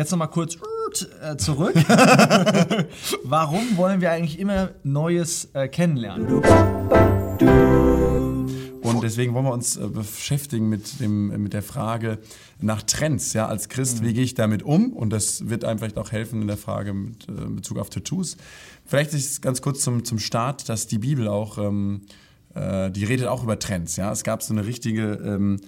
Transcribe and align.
Jetzt 0.00 0.12
nochmal 0.12 0.30
kurz 0.30 0.56
äh, 1.22 1.36
zurück. 1.36 1.74
Warum 3.22 3.76
wollen 3.76 4.00
wir 4.00 4.10
eigentlich 4.10 4.38
immer 4.38 4.70
Neues 4.82 5.50
äh, 5.52 5.68
kennenlernen? 5.68 6.42
Und 8.80 9.02
deswegen 9.02 9.34
wollen 9.34 9.44
wir 9.44 9.52
uns 9.52 9.76
äh, 9.76 9.86
beschäftigen 9.88 10.70
mit, 10.70 11.00
dem, 11.00 11.42
mit 11.42 11.52
der 11.52 11.62
Frage 11.62 12.16
nach 12.62 12.82
Trends. 12.82 13.34
Ja, 13.34 13.46
als 13.46 13.68
Christ, 13.68 14.02
wie 14.02 14.14
gehe 14.14 14.24
ich 14.24 14.32
damit 14.32 14.62
um? 14.62 14.94
Und 14.94 15.10
das 15.10 15.50
wird 15.50 15.66
einem 15.66 15.80
vielleicht 15.80 15.98
auch 15.98 16.12
helfen 16.12 16.40
in 16.40 16.48
der 16.48 16.56
Frage 16.56 16.94
mit 16.94 17.28
äh, 17.28 17.32
Bezug 17.50 17.76
auf 17.76 17.90
Tattoos. 17.90 18.38
Vielleicht 18.86 19.12
ist 19.12 19.30
es 19.30 19.40
ganz 19.42 19.60
kurz 19.60 19.82
zum, 19.82 20.06
zum 20.06 20.18
Start, 20.18 20.70
dass 20.70 20.86
die 20.86 20.98
Bibel 20.98 21.28
auch, 21.28 21.58
ähm, 21.58 22.06
äh, 22.54 22.90
die 22.90 23.04
redet 23.04 23.26
auch 23.26 23.42
über 23.42 23.58
Trends. 23.58 23.96
Ja, 23.96 24.10
es 24.12 24.24
gab 24.24 24.42
so 24.42 24.54
eine 24.54 24.64
richtige 24.64 25.20
ähm, 25.22 25.60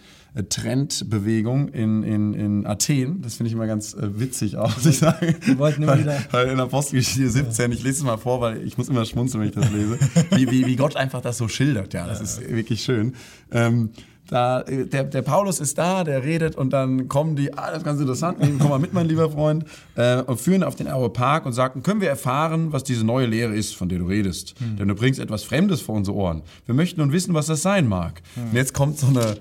Trendbewegung 0.49 1.69
in, 1.69 2.03
in, 2.03 2.35
in 2.35 2.67
Athen. 2.67 3.21
Das 3.23 3.35
finde 3.35 3.49
ich 3.49 3.55
immer 3.55 3.67
ganz 3.67 3.95
äh, 3.95 4.19
witzig 4.19 4.57
auch, 4.57 4.75
muss 4.77 4.87
ich 4.87 4.99
sagen. 4.99 5.35
Wir 5.45 5.59
wollten 5.59 5.83
immer 5.83 5.93
weil, 5.93 6.01
wieder- 6.01 6.19
weil 6.31 6.49
in 6.49 6.61
Apostelgeschichte 6.61 7.29
17, 7.29 7.73
ich 7.73 7.83
lese 7.83 7.99
es 7.99 8.03
mal 8.05 8.17
vor, 8.17 8.41
weil 8.41 8.63
ich 8.67 8.79
muss 8.79 8.89
immer 8.89 9.05
schmunzeln, 9.05 9.43
wenn 9.43 9.49
ich 9.51 9.55
das 9.55 9.71
lese, 9.71 9.99
wie, 10.31 10.51
wie, 10.51 10.67
wie 10.67 10.77
Gott 10.77 10.97
einfach 10.97 11.21
das 11.21 11.39
so 11.39 11.49
schildert. 11.49 11.93
Ja, 11.95 12.07
das 12.07 12.21
ist 12.21 12.41
wirklich 12.49 12.83
schön. 12.83 13.15
Ähm, 13.51 13.91
da, 14.29 14.63
äh, 14.63 14.87
der, 14.87 15.05
der 15.05 15.21
Paulus 15.21 15.61
ist 15.61 15.77
da, 15.77 16.05
der 16.05 16.23
redet 16.25 16.57
und 16.57 16.73
dann 16.73 17.09
kommen 17.09 17.37
die, 17.37 17.53
ah, 17.59 17.69
das 17.69 17.79
ist 17.79 17.85
ganz 17.85 18.01
interessant, 18.01 18.41
nehmen, 18.41 18.59
komm 18.59 18.71
mal 18.71 18.79
mit, 18.79 18.95
mein 18.95 19.07
lieber 19.07 19.29
Freund, 19.31 19.65
äh, 19.97 20.23
und 20.23 20.41
führen 20.41 20.63
auf 20.63 20.75
den 20.77 20.87
Areopag 20.87 21.45
und 21.45 21.53
sagten, 21.53 21.83
können 21.83 22.01
wir 22.01 22.09
erfahren, 22.09 22.73
was 22.73 22.85
diese 22.85 23.05
neue 23.05 23.27
Lehre 23.27 23.55
ist, 23.55 23.75
von 23.77 23.89
der 23.91 23.99
du 23.99 24.07
redest? 24.07 24.55
Denn 24.79 24.89
du 24.89 24.95
bringst 24.95 25.21
etwas 25.21 25.43
Fremdes 25.45 25.83
vor 25.83 25.97
unsere 25.97 26.17
Ohren. 26.17 26.43
Wir 26.65 26.75
möchten 26.75 27.01
nun 27.01 27.13
wissen, 27.13 27.35
was 27.35 27.47
das 27.47 27.61
sein 27.63 27.87
mag. 27.89 28.23
Und 28.37 28.55
jetzt 28.55 28.73
kommt 28.73 28.99
so 28.99 29.09
eine, 29.09 29.37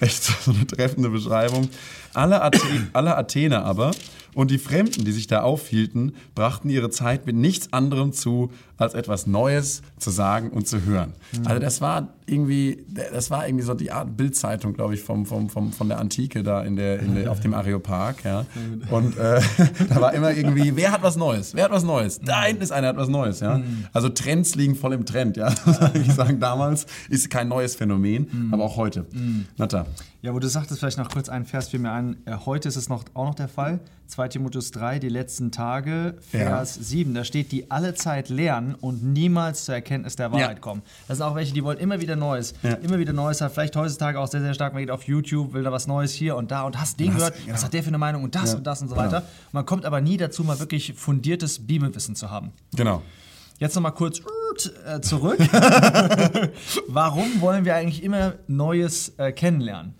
echt 0.00 0.24
so 0.24 0.50
eine 0.50 0.66
treffende 0.66 1.08
Beschreibung. 1.08 1.68
Alle, 2.14 2.42
Athen, 2.42 2.90
alle 2.92 3.16
Athener 3.16 3.64
aber 3.64 3.92
und 4.36 4.50
die 4.50 4.58
Fremden, 4.58 5.06
die 5.06 5.12
sich 5.12 5.26
da 5.26 5.40
aufhielten, 5.40 6.14
brachten 6.34 6.68
ihre 6.68 6.90
Zeit 6.90 7.24
mit 7.24 7.34
nichts 7.36 7.72
anderem 7.72 8.12
zu, 8.12 8.50
als 8.76 8.92
etwas 8.92 9.26
Neues 9.26 9.80
zu 9.98 10.10
sagen 10.10 10.50
und 10.50 10.68
zu 10.68 10.84
hören. 10.84 11.14
Also 11.46 11.58
das 11.58 11.80
war 11.80 12.12
irgendwie, 12.26 12.84
das 13.12 13.30
war 13.30 13.48
irgendwie 13.48 13.64
so 13.64 13.72
die 13.72 13.90
Art 13.92 14.14
Bildzeitung, 14.18 14.74
glaube 14.74 14.92
ich, 14.92 15.00
vom, 15.00 15.24
vom, 15.24 15.48
vom, 15.48 15.72
von 15.72 15.88
der 15.88 15.98
Antike 15.98 16.42
da 16.42 16.62
in 16.62 16.76
der, 16.76 17.00
in 17.00 17.14
der, 17.14 17.32
auf 17.32 17.40
dem 17.40 17.54
Areopag. 17.54 18.16
Ja. 18.24 18.44
Und 18.90 19.16
äh, 19.16 19.40
da 19.88 20.00
war 20.02 20.12
immer 20.12 20.32
irgendwie, 20.32 20.76
wer 20.76 20.92
hat 20.92 21.02
was 21.02 21.16
Neues? 21.16 21.54
Wer 21.54 21.64
hat 21.64 21.70
was 21.70 21.84
Neues? 21.84 22.20
Da 22.20 22.44
hinten 22.44 22.62
ist 22.62 22.72
einer, 22.72 22.88
hat 22.88 22.98
was 22.98 23.08
Neues. 23.08 23.40
Ja. 23.40 23.62
Also 23.94 24.10
Trends 24.10 24.54
liegen 24.54 24.74
voll 24.74 24.92
im 24.92 25.06
Trend. 25.06 25.38
Ja. 25.38 25.54
Ich 25.94 26.12
sagen, 26.12 26.40
damals 26.40 26.86
ist 27.08 27.30
kein 27.30 27.48
neues 27.48 27.74
Phänomen, 27.74 28.50
aber 28.52 28.64
auch 28.64 28.76
heute. 28.76 29.06
Natta. 29.56 29.86
Ja, 30.22 30.34
wo 30.34 30.38
du 30.40 30.48
sagtest, 30.48 30.80
vielleicht 30.80 30.98
noch 30.98 31.10
kurz 31.10 31.28
einen 31.28 31.44
Vers 31.44 31.68
fiel 31.68 31.78
mir 31.78 31.92
ein. 31.92 32.16
Äh, 32.26 32.36
heute 32.46 32.68
ist 32.68 32.76
es 32.76 32.88
noch, 32.88 33.04
auch 33.14 33.26
noch 33.26 33.34
der 33.34 33.48
Fall. 33.48 33.78
2 34.08 34.28
Timotheus 34.28 34.70
3, 34.72 34.98
die 34.98 35.08
letzten 35.08 35.52
Tage, 35.52 36.16
Vers 36.30 36.74
7. 36.74 37.12
Da 37.14 37.22
steht, 37.24 37.52
die 37.52 37.70
alle 37.70 37.94
Zeit 37.94 38.28
lernen 38.28 38.74
und 38.74 39.04
niemals 39.04 39.64
zur 39.66 39.74
Erkenntnis 39.74 40.16
der 40.16 40.32
Wahrheit 40.32 40.56
Ja. 40.56 40.60
kommen. 40.60 40.82
Das 41.06 41.18
sind 41.18 41.26
auch 41.26 41.34
welche, 41.34 41.52
die 41.52 41.62
wollen 41.62 41.78
immer 41.78 42.00
wieder 42.00 42.16
Neues. 42.16 42.54
Ja. 42.62 42.72
Immer 42.74 42.98
wieder 42.98 43.12
Neues. 43.12 43.40
Hat 43.40 43.52
vielleicht 43.52 43.76
heutzutage 43.76 44.18
auch 44.18 44.26
sehr, 44.28 44.40
sehr 44.40 44.54
stark. 44.54 44.72
Man 44.72 44.82
geht 44.82 44.90
auf 44.90 45.02
YouTube, 45.04 45.52
will 45.52 45.62
da 45.62 45.70
was 45.70 45.86
Neues 45.86 46.12
hier 46.12 46.36
und 46.36 46.50
da 46.50 46.62
und 46.62 46.80
hast 46.80 46.98
den 46.98 47.14
gehört. 47.14 47.34
Ja. 47.46 47.52
Was 47.54 47.64
hat 47.64 47.72
der 47.74 47.82
für 47.82 47.88
eine 47.88 47.98
Meinung 47.98 48.22
und 48.24 48.34
das 48.34 48.52
Ja. 48.52 48.58
und 48.58 48.66
das 48.66 48.80
und 48.82 48.88
so 48.88 48.94
Genau. 48.94 49.06
weiter. 49.06 49.22
Man 49.52 49.66
kommt 49.66 49.84
aber 49.84 50.00
nie 50.00 50.16
dazu, 50.16 50.42
mal 50.44 50.58
wirklich 50.58 50.94
fundiertes 50.94 51.66
Bibelwissen 51.66 52.16
zu 52.16 52.30
haben. 52.30 52.52
Genau. 52.74 53.02
Jetzt 53.58 53.74
nochmal 53.74 53.92
kurz 53.92 54.20
äh, 54.86 55.00
zurück. 55.00 55.38
Warum 56.88 57.40
wollen 57.40 57.64
wir 57.64 57.74
eigentlich 57.74 58.02
immer 58.02 58.34
Neues 58.48 59.12
äh, 59.18 59.32
kennenlernen? 59.32 59.94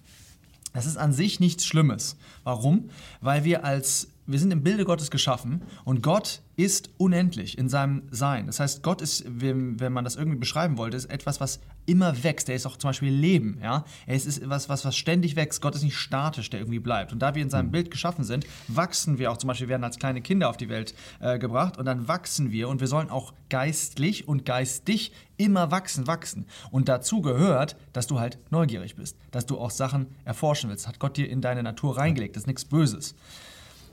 Das 0.76 0.84
ist 0.84 0.98
an 0.98 1.14
sich 1.14 1.40
nichts 1.40 1.64
Schlimmes. 1.64 2.16
Warum? 2.44 2.90
Weil 3.22 3.44
wir 3.44 3.64
als 3.64 4.08
wir 4.26 4.38
sind 4.38 4.50
im 4.50 4.62
Bilde 4.62 4.84
Gottes 4.84 5.10
geschaffen 5.10 5.62
und 5.84 6.02
Gott 6.02 6.42
ist 6.56 6.90
unendlich 6.96 7.58
in 7.58 7.68
seinem 7.68 8.02
Sein. 8.10 8.46
Das 8.46 8.60
heißt, 8.60 8.82
Gott 8.82 9.02
ist, 9.02 9.24
wenn, 9.28 9.76
man 9.92 10.04
das 10.04 10.16
irgendwie 10.16 10.38
beschreiben 10.38 10.78
wollte, 10.78 10.96
ist 10.96 11.06
etwas, 11.06 11.40
was 11.40 11.60
immer 11.84 12.24
wächst. 12.24 12.48
Er 12.48 12.56
ist 12.56 12.66
auch 12.66 12.78
zum 12.78 12.88
Beispiel 12.88 13.12
Leben. 13.12 13.58
Ja? 13.62 13.84
Er 14.06 14.16
ist, 14.16 14.26
ist 14.26 14.48
was, 14.48 14.68
was, 14.68 14.84
was 14.84 14.96
ständig 14.96 15.36
wächst. 15.36 15.60
Gott 15.60 15.74
ist 15.74 15.82
nicht 15.82 15.96
statisch, 15.96 16.48
der 16.48 16.60
irgendwie 16.60 16.78
bleibt. 16.78 17.12
Und 17.12 17.20
da 17.20 17.34
wir 17.34 17.42
in 17.42 17.50
seinem 17.50 17.70
Bild 17.70 17.90
geschaffen 17.90 18.24
sind, 18.24 18.46
wachsen 18.68 19.18
wir 19.18 19.30
auch. 19.30 19.36
Zum 19.36 19.48
Beispiel 19.48 19.68
werden 19.68 19.84
als 19.84 19.98
kleine 19.98 20.22
Kinder 20.22 20.48
auf 20.48 20.56
die 20.56 20.70
Welt 20.70 20.94
äh, 21.20 21.38
gebracht 21.38 21.76
und 21.76 21.84
dann 21.84 22.08
wachsen 22.08 22.50
wir 22.50 22.68
und 22.68 22.80
wir 22.80 22.88
sollen 22.88 23.10
auch 23.10 23.34
geistlich 23.50 24.26
und 24.26 24.44
geistig 24.46 25.12
immer 25.36 25.70
wachsen, 25.70 26.06
wachsen. 26.06 26.46
Und 26.70 26.88
dazu 26.88 27.20
gehört, 27.20 27.76
dass 27.92 28.06
du 28.06 28.18
halt 28.18 28.38
neugierig 28.50 28.96
bist, 28.96 29.16
dass 29.30 29.44
du 29.44 29.58
auch 29.58 29.70
Sachen 29.70 30.06
erforschen 30.24 30.70
willst. 30.70 30.84
Das 30.84 30.88
hat 30.88 30.98
Gott 30.98 31.18
dir 31.18 31.28
in 31.28 31.42
deine 31.42 31.62
Natur 31.62 31.98
reingelegt. 31.98 32.36
Das 32.36 32.44
ist 32.44 32.46
nichts 32.46 32.64
Böses. 32.64 33.14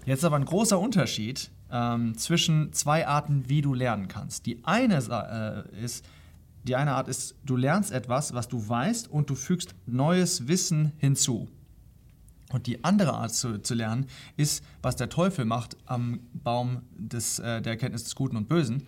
Jetzt 0.06 0.26
aber 0.26 0.36
ein 0.36 0.46
großer 0.46 0.80
Unterschied 0.80 1.50
ähm, 1.72 2.18
zwischen 2.18 2.74
zwei 2.74 3.08
Arten, 3.08 3.50
wie 3.50 3.62
du 3.62 3.74
lernen 3.74 4.08
kannst. 4.08 4.46
Die 4.46 4.64
eine 4.66 4.96
äh, 5.76 5.84
ist, 5.84 6.06
die 6.64 6.76
eine 6.76 6.94
Art 6.94 7.08
ist, 7.08 7.36
du 7.44 7.56
lernst 7.56 7.92
etwas, 7.92 8.34
was 8.34 8.48
du 8.48 8.68
weißt, 8.68 9.10
und 9.10 9.30
du 9.30 9.36
fügst 9.36 9.76
neues 9.86 10.48
Wissen 10.48 10.94
hinzu. 10.98 11.50
Und 12.52 12.68
die 12.68 12.84
andere 12.84 13.14
Art 13.14 13.34
zu, 13.34 13.60
zu 13.60 13.74
lernen 13.74 14.06
ist, 14.38 14.64
was 14.82 14.96
der 14.96 15.10
Teufel 15.10 15.46
macht 15.46 15.76
am 15.86 16.20
Baum 16.34 16.84
des, 16.92 17.40
äh, 17.40 17.62
der 17.62 17.74
Erkenntnis 17.74 18.04
des 18.04 18.16
Guten 18.16 18.38
und 18.38 18.48
Bösen. 18.48 18.84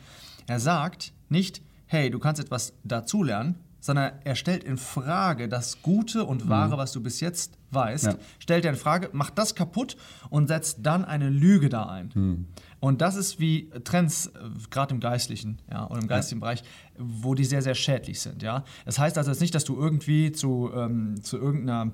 Er 0.48 0.60
sagt 0.60 1.14
nicht, 1.30 1.62
hey, 1.88 2.12
du 2.12 2.20
kannst 2.20 2.42
etwas 2.42 2.74
dazulernen, 2.84 3.56
sondern 3.86 4.14
er 4.24 4.34
stellt 4.34 4.64
in 4.64 4.78
Frage 4.78 5.48
das 5.48 5.84
Gute 5.84 6.26
und 6.26 6.50
Wahre, 6.50 6.76
was 6.76 6.92
du 6.92 7.04
bis 7.04 7.20
jetzt 7.20 7.56
weißt, 7.70 8.06
Ja. 8.06 8.16
stellt 8.40 8.66
er 8.66 8.72
in 8.72 8.78
Frage, 8.78 9.10
macht 9.14 9.38
das 9.38 9.54
kaputt 9.54 9.96
und 10.32 10.48
setzt 10.48 10.80
dann 10.82 11.06
eine 11.06 11.30
Lüge 11.30 11.70
da 11.70 11.84
ein. 11.86 12.48
Und 12.80 13.02
das 13.02 13.16
ist 13.16 13.40
wie 13.40 13.70
Trends, 13.84 14.28
äh, 14.28 14.32
gerade 14.72 14.96
im 14.96 15.00
Geistlichen 15.02 15.60
ja, 15.72 15.84
und 15.84 16.02
im 16.02 16.08
geistigen 16.08 16.42
Bereich, 16.42 16.64
wo 16.98 17.36
die 17.36 17.46
sehr, 17.46 17.62
sehr 17.62 17.76
schädlich 17.76 18.22
sind. 18.22 18.42
Ja? 18.42 18.64
Das 18.86 18.98
heißt 18.98 19.20
also 19.20 19.30
jetzt 19.30 19.40
nicht, 19.42 19.54
dass 19.54 19.66
du 19.66 19.76
irgendwie 19.78 20.32
zu, 20.32 20.72
ähm, 20.74 21.22
zu 21.22 21.38
irgendeiner 21.38 21.92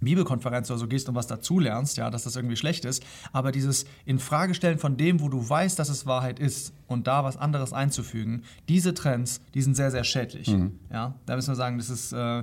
Bibelkonferenz 0.00 0.70
oder 0.70 0.78
so 0.78 0.88
gehst 0.88 1.08
und 1.08 1.14
was 1.14 1.26
dazulernst, 1.26 1.96
ja, 1.96 2.10
dass 2.10 2.24
das 2.24 2.36
irgendwie 2.36 2.56
schlecht 2.56 2.84
ist, 2.84 3.04
aber 3.32 3.52
dieses 3.52 3.86
Infragestellen 4.04 4.78
von 4.78 4.96
dem, 4.96 5.20
wo 5.20 5.28
du 5.28 5.48
weißt, 5.48 5.78
dass 5.78 5.88
es 5.88 6.06
Wahrheit 6.06 6.38
ist 6.38 6.72
und 6.86 7.06
da 7.06 7.24
was 7.24 7.36
anderes 7.36 7.72
einzufügen, 7.72 8.42
diese 8.68 8.94
Trends, 8.94 9.40
die 9.54 9.62
sind 9.62 9.74
sehr, 9.74 9.90
sehr 9.90 10.04
schädlich. 10.04 10.48
Ja, 10.92 11.14
da 11.26 11.36
müssen 11.36 11.48
wir 11.48 11.56
sagen, 11.56 11.78
das 11.78 11.90
ist 11.90 12.12
äh, 12.12 12.42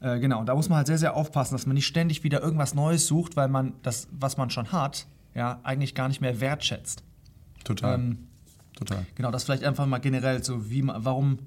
äh, 0.00 0.20
genau, 0.20 0.44
da 0.44 0.54
muss 0.54 0.68
man 0.68 0.78
halt 0.78 0.86
sehr, 0.86 0.98
sehr 0.98 1.14
aufpassen, 1.14 1.54
dass 1.54 1.66
man 1.66 1.74
nicht 1.74 1.86
ständig 1.86 2.22
wieder 2.22 2.42
irgendwas 2.42 2.74
Neues 2.74 3.06
sucht, 3.06 3.36
weil 3.36 3.48
man 3.48 3.74
das, 3.82 4.08
was 4.12 4.36
man 4.36 4.50
schon 4.50 4.70
hat, 4.72 5.06
ja, 5.34 5.60
eigentlich 5.62 5.94
gar 5.94 6.08
nicht 6.08 6.20
mehr 6.20 6.40
wertschätzt. 6.40 7.02
Total. 7.64 7.94
Ähm, 7.94 8.18
Total. 8.76 9.04
Genau, 9.16 9.32
das 9.32 9.42
vielleicht 9.42 9.64
einfach 9.64 9.86
mal 9.86 9.98
generell 9.98 10.44
so, 10.44 10.70
wie 10.70 10.82
man, 10.82 11.04
warum, 11.04 11.38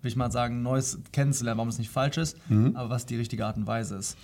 will 0.00 0.08
ich 0.08 0.14
mal 0.14 0.30
sagen, 0.30 0.62
Neues 0.62 1.00
kennenzulernen, 1.10 1.58
warum 1.58 1.68
es 1.68 1.78
nicht 1.78 1.90
falsch 1.90 2.18
ist, 2.18 2.36
aber 2.74 2.88
was 2.88 3.04
die 3.04 3.16
richtige 3.16 3.44
Art 3.44 3.56
und 3.56 3.66
Weise 3.66 3.96
ist. 3.96 4.16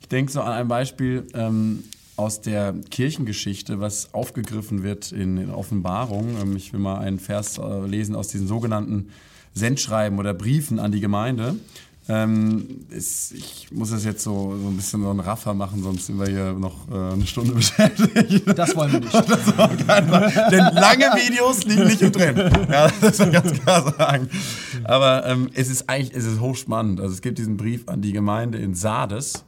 Ich 0.00 0.08
denke 0.08 0.32
so 0.32 0.40
an 0.40 0.52
ein 0.52 0.68
Beispiel 0.68 1.26
ähm, 1.34 1.84
aus 2.16 2.40
der 2.40 2.74
Kirchengeschichte, 2.90 3.80
was 3.80 4.12
aufgegriffen 4.12 4.82
wird 4.82 5.12
in, 5.12 5.38
in 5.38 5.50
Offenbarung. 5.50 6.36
Ähm, 6.40 6.56
ich 6.56 6.72
will 6.72 6.80
mal 6.80 6.98
einen 6.98 7.18
Vers 7.18 7.58
äh, 7.58 7.86
lesen 7.86 8.14
aus 8.14 8.28
diesen 8.28 8.46
sogenannten 8.46 9.10
Sendschreiben 9.54 10.18
oder 10.18 10.34
Briefen 10.34 10.78
an 10.78 10.92
die 10.92 11.00
Gemeinde. 11.00 11.56
Ähm, 12.12 12.86
ist, 12.88 13.30
ich 13.30 13.68
muss 13.70 13.90
das 13.90 14.04
jetzt 14.04 14.24
so, 14.24 14.56
so 14.60 14.68
ein 14.68 14.76
bisschen 14.76 15.00
so 15.02 15.10
ein 15.10 15.20
Raffer 15.20 15.54
machen, 15.54 15.80
sonst 15.80 16.06
sind 16.06 16.18
wir 16.18 16.26
hier 16.26 16.54
noch 16.54 16.88
äh, 16.90 17.12
eine 17.12 17.24
Stunde 17.24 17.52
beschäftigt. 17.54 18.58
Das 18.58 18.74
wollen 18.74 18.92
wir 18.92 19.00
nicht. 19.00 19.14
Denn 20.50 20.74
lange 20.74 21.04
Videos 21.14 21.62
liegen 21.64 21.84
nicht 21.84 22.02
im 22.02 22.12
Trend. 22.12 22.38
Ja, 22.68 22.88
das 22.88 23.00
muss 23.00 23.18
man 23.20 23.32
ganz 23.32 23.52
klar 23.52 23.94
sagen. 23.96 24.28
Aber 24.82 25.24
ähm, 25.26 25.50
es 25.54 25.70
ist 25.70 25.88
eigentlich 25.88 26.12
es 26.12 26.24
ist 26.24 26.40
hochspannend. 26.40 27.00
Also 27.00 27.14
es 27.14 27.22
gibt 27.22 27.38
diesen 27.38 27.56
Brief 27.56 27.86
an 27.86 28.02
die 28.02 28.12
Gemeinde 28.12 28.58
in 28.58 28.74
Sardes. 28.74 29.44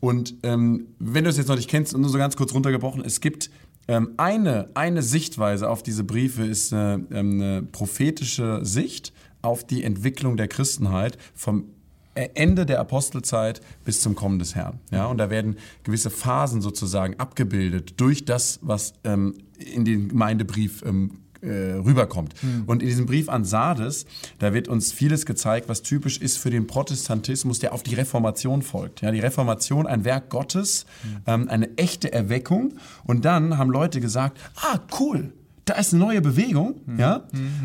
Und 0.00 0.36
ähm, 0.42 0.86
wenn 0.98 1.24
du 1.24 1.30
es 1.30 1.36
jetzt 1.36 1.48
noch 1.48 1.56
nicht 1.56 1.68
kennst, 1.68 1.96
nur 1.96 2.08
so 2.08 2.16
ganz 2.16 2.34
kurz 2.34 2.54
runtergebrochen, 2.54 3.04
es 3.04 3.20
gibt 3.20 3.50
ähm, 3.88 4.12
eine, 4.16 4.70
eine 4.72 5.02
Sichtweise 5.02 5.68
auf 5.68 5.82
diese 5.82 6.02
Briefe, 6.02 6.44
ist 6.44 6.72
eine, 6.72 7.06
ähm, 7.10 7.40
eine 7.40 7.62
prophetische 7.62 8.60
Sicht 8.64 9.12
auf 9.42 9.64
die 9.66 9.84
Entwicklung 9.84 10.36
der 10.36 10.48
Christenheit 10.48 11.18
vom 11.34 11.75
Ende 12.16 12.66
der 12.66 12.80
Apostelzeit 12.80 13.60
bis 13.84 14.00
zum 14.00 14.14
Kommen 14.14 14.38
des 14.38 14.54
Herrn. 14.54 14.80
Ja, 14.90 15.06
und 15.06 15.18
da 15.18 15.30
werden 15.30 15.56
gewisse 15.84 16.10
Phasen 16.10 16.62
sozusagen 16.62 17.18
abgebildet 17.18 17.94
durch 18.00 18.24
das, 18.24 18.58
was 18.62 18.94
ähm, 19.04 19.34
in 19.58 19.84
den 19.84 20.08
Gemeindebrief 20.08 20.82
ähm, 20.84 21.18
äh, 21.42 21.74
rüberkommt. 21.74 22.34
Und 22.66 22.82
in 22.82 22.88
diesem 22.88 23.06
Brief 23.06 23.28
an 23.28 23.44
Sardes, 23.44 24.06
da 24.38 24.52
wird 24.54 24.68
uns 24.68 24.92
vieles 24.92 25.26
gezeigt, 25.26 25.68
was 25.68 25.82
typisch 25.82 26.18
ist 26.18 26.38
für 26.38 26.50
den 26.50 26.66
Protestantismus, 26.66 27.58
der 27.58 27.72
auf 27.72 27.82
die 27.82 27.94
Reformation 27.94 28.62
folgt. 28.62 29.02
Ja, 29.02 29.10
die 29.10 29.20
Reformation, 29.20 29.86
ein 29.86 30.04
Werk 30.04 30.30
Gottes, 30.30 30.86
ähm, 31.26 31.48
eine 31.48 31.76
echte 31.76 32.12
Erweckung. 32.12 32.74
Und 33.04 33.24
dann 33.24 33.58
haben 33.58 33.70
Leute 33.70 34.00
gesagt, 34.00 34.38
ah, 34.56 34.80
cool, 34.98 35.32
da 35.66 35.74
ist 35.74 35.92
eine 35.92 36.02
neue 36.02 36.20
Bewegung. 36.20 36.80
Ja, 36.96 37.24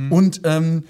und 0.10 0.42
ähm, 0.44 0.84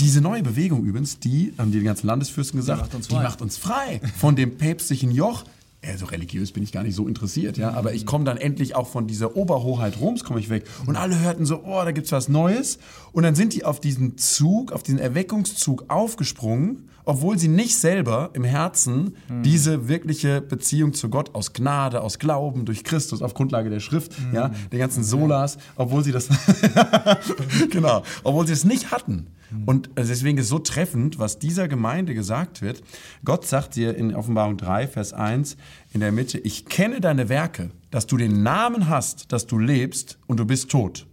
diese 0.00 0.20
neue 0.20 0.42
Bewegung 0.42 0.84
übrigens, 0.84 1.18
die, 1.18 1.52
haben 1.58 1.72
die 1.72 1.82
ganzen 1.82 2.06
Landesfürsten 2.06 2.58
gesagt, 2.58 2.80
macht 2.80 2.94
uns 2.94 3.08
die 3.08 3.14
frei. 3.14 3.22
macht 3.22 3.42
uns 3.42 3.56
frei 3.56 4.00
von 4.16 4.36
dem 4.36 4.56
päpstlichen 4.56 5.10
Joch. 5.10 5.44
also 5.84 6.06
religiös 6.06 6.52
bin 6.52 6.62
ich 6.62 6.72
gar 6.72 6.82
nicht 6.82 6.94
so 6.94 7.08
interessiert, 7.08 7.56
ja, 7.56 7.72
aber 7.72 7.94
ich 7.94 8.06
komme 8.06 8.24
dann 8.24 8.36
endlich 8.36 8.74
auch 8.76 8.88
von 8.88 9.06
dieser 9.06 9.36
Oberhoheit 9.36 10.00
Roms 10.00 10.24
komme 10.24 10.40
ich 10.40 10.50
weg 10.50 10.64
und 10.86 10.96
alle 10.96 11.18
hörten 11.18 11.46
so, 11.46 11.62
oh, 11.64 11.82
da 11.84 11.92
gibt's 11.92 12.12
was 12.12 12.28
Neues 12.28 12.78
und 13.12 13.24
dann 13.24 13.34
sind 13.34 13.54
die 13.54 13.64
auf 13.64 13.80
diesen 13.80 14.18
Zug, 14.18 14.72
auf 14.72 14.82
diesen 14.82 14.98
Erweckungszug 14.98 15.84
aufgesprungen, 15.88 16.88
obwohl 17.08 17.38
sie 17.38 17.48
nicht 17.48 17.74
selber 17.74 18.28
im 18.34 18.44
Herzen 18.44 19.16
mhm. 19.30 19.42
diese 19.42 19.88
wirkliche 19.88 20.42
Beziehung 20.42 20.92
zu 20.92 21.08
Gott 21.08 21.34
aus 21.34 21.54
Gnade, 21.54 22.02
aus 22.02 22.18
Glauben 22.18 22.66
durch 22.66 22.84
Christus 22.84 23.22
auf 23.22 23.32
Grundlage 23.32 23.70
der 23.70 23.80
Schrift, 23.80 24.20
mhm. 24.20 24.34
ja, 24.34 24.50
der 24.70 24.78
ganzen 24.78 25.02
Solas, 25.02 25.56
obwohl 25.76 26.04
sie 26.04 26.12
das 26.12 26.28
genau, 27.70 28.02
obwohl 28.24 28.46
sie 28.46 28.52
es 28.52 28.64
nicht 28.64 28.90
hatten. 28.90 29.28
Und 29.64 29.88
deswegen 29.96 30.36
ist 30.36 30.44
es 30.44 30.50
so 30.50 30.58
treffend, 30.58 31.18
was 31.18 31.38
dieser 31.38 31.66
Gemeinde 31.66 32.12
gesagt 32.12 32.60
wird. 32.60 32.82
Gott 33.24 33.46
sagt 33.46 33.76
dir 33.76 33.96
in 33.96 34.14
Offenbarung 34.14 34.58
3, 34.58 34.86
Vers 34.86 35.14
1 35.14 35.56
in 35.94 36.00
der 36.00 36.12
Mitte, 36.12 36.36
ich 36.36 36.66
kenne 36.66 37.00
deine 37.00 37.30
Werke, 37.30 37.70
dass 37.90 38.06
du 38.06 38.18
den 38.18 38.42
Namen 38.42 38.90
hast, 38.90 39.32
dass 39.32 39.46
du 39.46 39.58
lebst 39.58 40.18
und 40.26 40.38
du 40.38 40.44
bist 40.44 40.70
tot. 40.70 41.06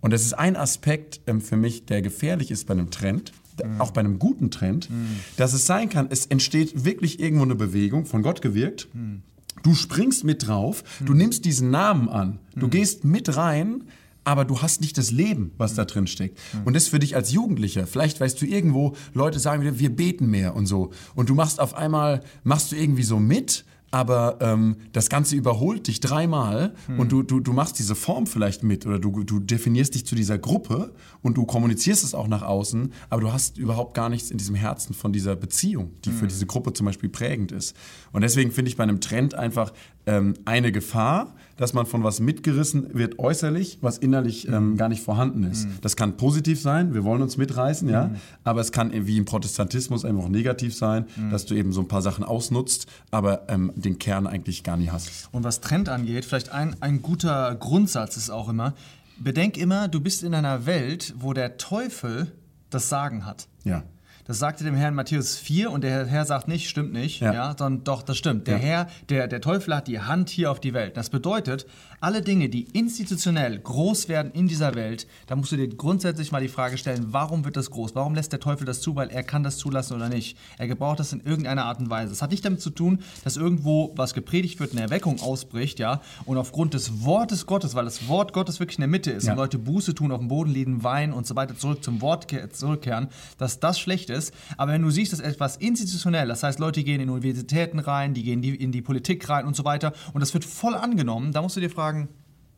Und 0.00 0.12
das 0.12 0.22
ist 0.22 0.34
ein 0.34 0.54
Aspekt 0.54 1.22
ähm, 1.26 1.40
für 1.40 1.56
mich, 1.56 1.86
der 1.86 2.02
gefährlich 2.02 2.52
ist 2.52 2.68
bei 2.68 2.74
einem 2.74 2.92
Trend, 2.92 3.32
mhm. 3.62 3.80
auch 3.80 3.90
bei 3.90 4.00
einem 4.00 4.18
guten 4.18 4.50
Trend, 4.50 4.90
mhm. 4.90 5.20
dass 5.36 5.52
es 5.52 5.66
sein 5.66 5.88
kann, 5.88 6.08
es 6.10 6.26
entsteht 6.26 6.84
wirklich 6.84 7.20
irgendwo 7.20 7.44
eine 7.44 7.54
Bewegung, 7.54 8.06
von 8.06 8.22
Gott 8.22 8.42
gewirkt. 8.42 8.88
Mhm. 8.92 9.22
Du 9.62 9.74
springst 9.74 10.24
mit 10.24 10.46
drauf, 10.46 10.82
du 11.04 11.12
mhm. 11.12 11.18
nimmst 11.18 11.44
diesen 11.44 11.70
Namen 11.70 12.08
an, 12.08 12.38
du 12.56 12.66
mhm. 12.66 12.70
gehst 12.70 13.04
mit 13.04 13.36
rein, 13.36 13.84
aber 14.24 14.44
du 14.44 14.62
hast 14.62 14.80
nicht 14.80 14.96
das 14.98 15.10
Leben, 15.10 15.52
was 15.58 15.74
da 15.74 15.84
drin 15.84 16.06
steckt. 16.06 16.38
Und 16.64 16.74
das 16.74 16.88
für 16.88 16.98
dich 16.98 17.14
als 17.14 17.30
Jugendlicher. 17.30 17.86
Vielleicht 17.86 18.20
weißt 18.20 18.40
du 18.40 18.46
irgendwo, 18.46 18.96
Leute 19.12 19.38
sagen 19.38 19.62
wieder, 19.62 19.78
wir 19.78 19.94
beten 19.94 20.28
mehr 20.28 20.56
und 20.56 20.64
so. 20.64 20.92
Und 21.14 21.28
du 21.28 21.34
machst 21.34 21.60
auf 21.60 21.74
einmal, 21.74 22.22
machst 22.42 22.72
du 22.72 22.76
irgendwie 22.76 23.02
so 23.02 23.18
mit 23.18 23.66
aber 23.94 24.38
ähm, 24.40 24.74
das 24.90 25.08
Ganze 25.08 25.36
überholt 25.36 25.86
dich 25.86 26.00
dreimal 26.00 26.74
hm. 26.86 26.98
und 26.98 27.12
du, 27.12 27.22
du, 27.22 27.38
du 27.38 27.52
machst 27.52 27.78
diese 27.78 27.94
Form 27.94 28.26
vielleicht 28.26 28.64
mit 28.64 28.86
oder 28.86 28.98
du, 28.98 29.22
du 29.22 29.38
definierst 29.38 29.94
dich 29.94 30.04
zu 30.04 30.16
dieser 30.16 30.36
Gruppe 30.36 30.92
und 31.22 31.36
du 31.36 31.46
kommunizierst 31.46 32.02
es 32.02 32.12
auch 32.12 32.26
nach 32.26 32.42
außen, 32.42 32.92
aber 33.08 33.20
du 33.20 33.32
hast 33.32 33.56
überhaupt 33.56 33.94
gar 33.94 34.08
nichts 34.08 34.32
in 34.32 34.38
diesem 34.38 34.56
Herzen 34.56 34.94
von 34.94 35.12
dieser 35.12 35.36
Beziehung, 35.36 35.92
die 36.04 36.10
hm. 36.10 36.16
für 36.16 36.26
diese 36.26 36.44
Gruppe 36.44 36.72
zum 36.72 36.86
Beispiel 36.86 37.08
prägend 37.08 37.52
ist. 37.52 37.76
Und 38.10 38.22
deswegen 38.22 38.50
finde 38.50 38.68
ich 38.68 38.76
bei 38.76 38.82
einem 38.82 39.00
Trend 39.00 39.36
einfach 39.36 39.72
ähm, 40.06 40.34
eine 40.44 40.72
Gefahr, 40.72 41.34
dass 41.56 41.72
man 41.72 41.86
von 41.86 42.02
was 42.02 42.20
mitgerissen 42.20 42.94
wird 42.94 43.18
äußerlich, 43.18 43.78
was 43.80 43.98
innerlich 43.98 44.48
ähm, 44.48 44.70
mhm. 44.70 44.76
gar 44.76 44.88
nicht 44.88 45.02
vorhanden 45.02 45.44
ist. 45.44 45.66
Mhm. 45.66 45.78
Das 45.82 45.96
kann 45.96 46.16
positiv 46.16 46.60
sein, 46.60 46.94
wir 46.94 47.04
wollen 47.04 47.22
uns 47.22 47.36
mitreißen, 47.36 47.88
ja, 47.88 48.08
mhm. 48.08 48.16
aber 48.42 48.60
es 48.60 48.72
kann 48.72 48.90
wie 49.06 49.16
im 49.16 49.24
Protestantismus 49.24 50.04
einfach 50.04 50.24
auch 50.24 50.28
negativ 50.28 50.74
sein, 50.74 51.06
mhm. 51.16 51.30
dass 51.30 51.46
du 51.46 51.54
eben 51.54 51.72
so 51.72 51.80
ein 51.80 51.88
paar 51.88 52.02
Sachen 52.02 52.24
ausnutzt, 52.24 52.86
aber 53.10 53.42
ähm, 53.48 53.72
den 53.76 53.98
Kern 53.98 54.26
eigentlich 54.26 54.64
gar 54.64 54.76
nicht 54.76 54.92
hast. 54.92 55.28
Und 55.32 55.44
was 55.44 55.60
Trend 55.60 55.88
angeht, 55.88 56.24
vielleicht 56.24 56.50
ein, 56.50 56.76
ein 56.80 57.02
guter 57.02 57.54
Grundsatz 57.54 58.16
ist 58.16 58.30
auch 58.30 58.48
immer, 58.48 58.74
bedenk 59.18 59.56
immer, 59.56 59.88
du 59.88 60.00
bist 60.00 60.22
in 60.22 60.34
einer 60.34 60.66
Welt, 60.66 61.14
wo 61.18 61.32
der 61.32 61.56
Teufel 61.56 62.32
das 62.70 62.88
Sagen 62.88 63.24
hat. 63.24 63.46
Ja. 63.64 63.84
Das 64.26 64.38
sagte 64.38 64.64
dem 64.64 64.74
Herrn 64.74 64.94
Matthäus 64.94 65.36
4 65.36 65.70
und 65.70 65.84
der 65.84 66.06
Herr 66.06 66.24
sagt 66.24 66.48
nicht, 66.48 66.70
stimmt 66.70 66.94
nicht, 66.94 67.20
ja. 67.20 67.32
ja 67.34 67.54
sondern 67.58 67.84
doch, 67.84 68.02
das 68.02 68.16
stimmt. 68.16 68.46
Der 68.46 68.56
ja. 68.56 68.62
Herr, 68.62 68.86
der, 69.10 69.28
der 69.28 69.42
Teufel 69.42 69.74
hat 69.74 69.86
die 69.86 70.00
Hand 70.00 70.30
hier 70.30 70.50
auf 70.50 70.60
die 70.60 70.72
Welt. 70.72 70.96
Das 70.96 71.10
bedeutet, 71.10 71.66
alle 72.04 72.20
Dinge, 72.20 72.50
die 72.50 72.64
institutionell 72.74 73.58
groß 73.58 74.10
werden 74.10 74.30
in 74.32 74.46
dieser 74.46 74.74
Welt, 74.74 75.06
da 75.26 75.36
musst 75.36 75.52
du 75.52 75.56
dir 75.56 75.68
grundsätzlich 75.68 76.32
mal 76.32 76.42
die 76.42 76.48
Frage 76.48 76.76
stellen, 76.76 77.06
warum 77.12 77.46
wird 77.46 77.56
das 77.56 77.70
groß? 77.70 77.94
Warum 77.94 78.14
lässt 78.14 78.30
der 78.30 78.40
Teufel 78.40 78.66
das 78.66 78.82
zu? 78.82 78.94
Weil 78.94 79.08
er 79.08 79.22
kann 79.22 79.42
das 79.42 79.56
zulassen 79.56 79.94
oder 79.94 80.10
nicht. 80.10 80.36
Er 80.58 80.68
gebraucht 80.68 81.00
das 81.00 81.14
in 81.14 81.22
irgendeiner 81.24 81.64
Art 81.64 81.80
und 81.80 81.88
Weise. 81.88 82.12
Es 82.12 82.20
hat 82.20 82.30
nicht 82.30 82.44
damit 82.44 82.60
zu 82.60 82.68
tun, 82.68 82.98
dass 83.24 83.38
irgendwo 83.38 83.94
was 83.96 84.12
gepredigt 84.12 84.60
wird, 84.60 84.72
eine 84.72 84.82
Erweckung 84.82 85.18
ausbricht, 85.22 85.78
ja, 85.78 86.02
und 86.26 86.36
aufgrund 86.36 86.74
des 86.74 87.04
Wortes 87.06 87.46
Gottes, 87.46 87.74
weil 87.74 87.86
das 87.86 88.06
Wort 88.06 88.34
Gottes 88.34 88.60
wirklich 88.60 88.76
in 88.76 88.82
der 88.82 88.88
Mitte 88.88 89.10
ist 89.10 89.24
ja. 89.24 89.32
und 89.32 89.38
Leute 89.38 89.56
Buße 89.56 89.94
tun, 89.94 90.12
auf 90.12 90.18
dem 90.18 90.28
Boden 90.28 90.50
liegen, 90.50 90.84
weinen 90.84 91.14
und 91.14 91.26
so 91.26 91.36
weiter, 91.36 91.56
zurück 91.56 91.82
zum 91.82 92.02
Wort 92.02 92.26
zurückkehren, 92.52 93.08
dass 93.38 93.60
das 93.60 93.80
schlecht 93.80 94.10
ist. 94.10 94.34
Aber 94.58 94.72
wenn 94.72 94.82
du 94.82 94.90
siehst, 94.90 95.14
dass 95.14 95.20
etwas 95.20 95.56
institutionell, 95.56 96.28
das 96.28 96.42
heißt, 96.42 96.58
Leute 96.58 96.84
gehen 96.84 97.00
in 97.00 97.08
Universitäten 97.08 97.78
rein, 97.78 98.12
die 98.12 98.24
gehen 98.24 98.42
in 98.42 98.72
die 98.72 98.82
Politik 98.82 99.26
rein 99.30 99.46
und 99.46 99.56
so 99.56 99.64
weiter, 99.64 99.94
und 100.12 100.20
das 100.20 100.34
wird 100.34 100.44
voll 100.44 100.74
angenommen, 100.74 101.32
da 101.32 101.40
musst 101.40 101.56
du 101.56 101.60
dir 101.60 101.70
fragen, 101.70 101.93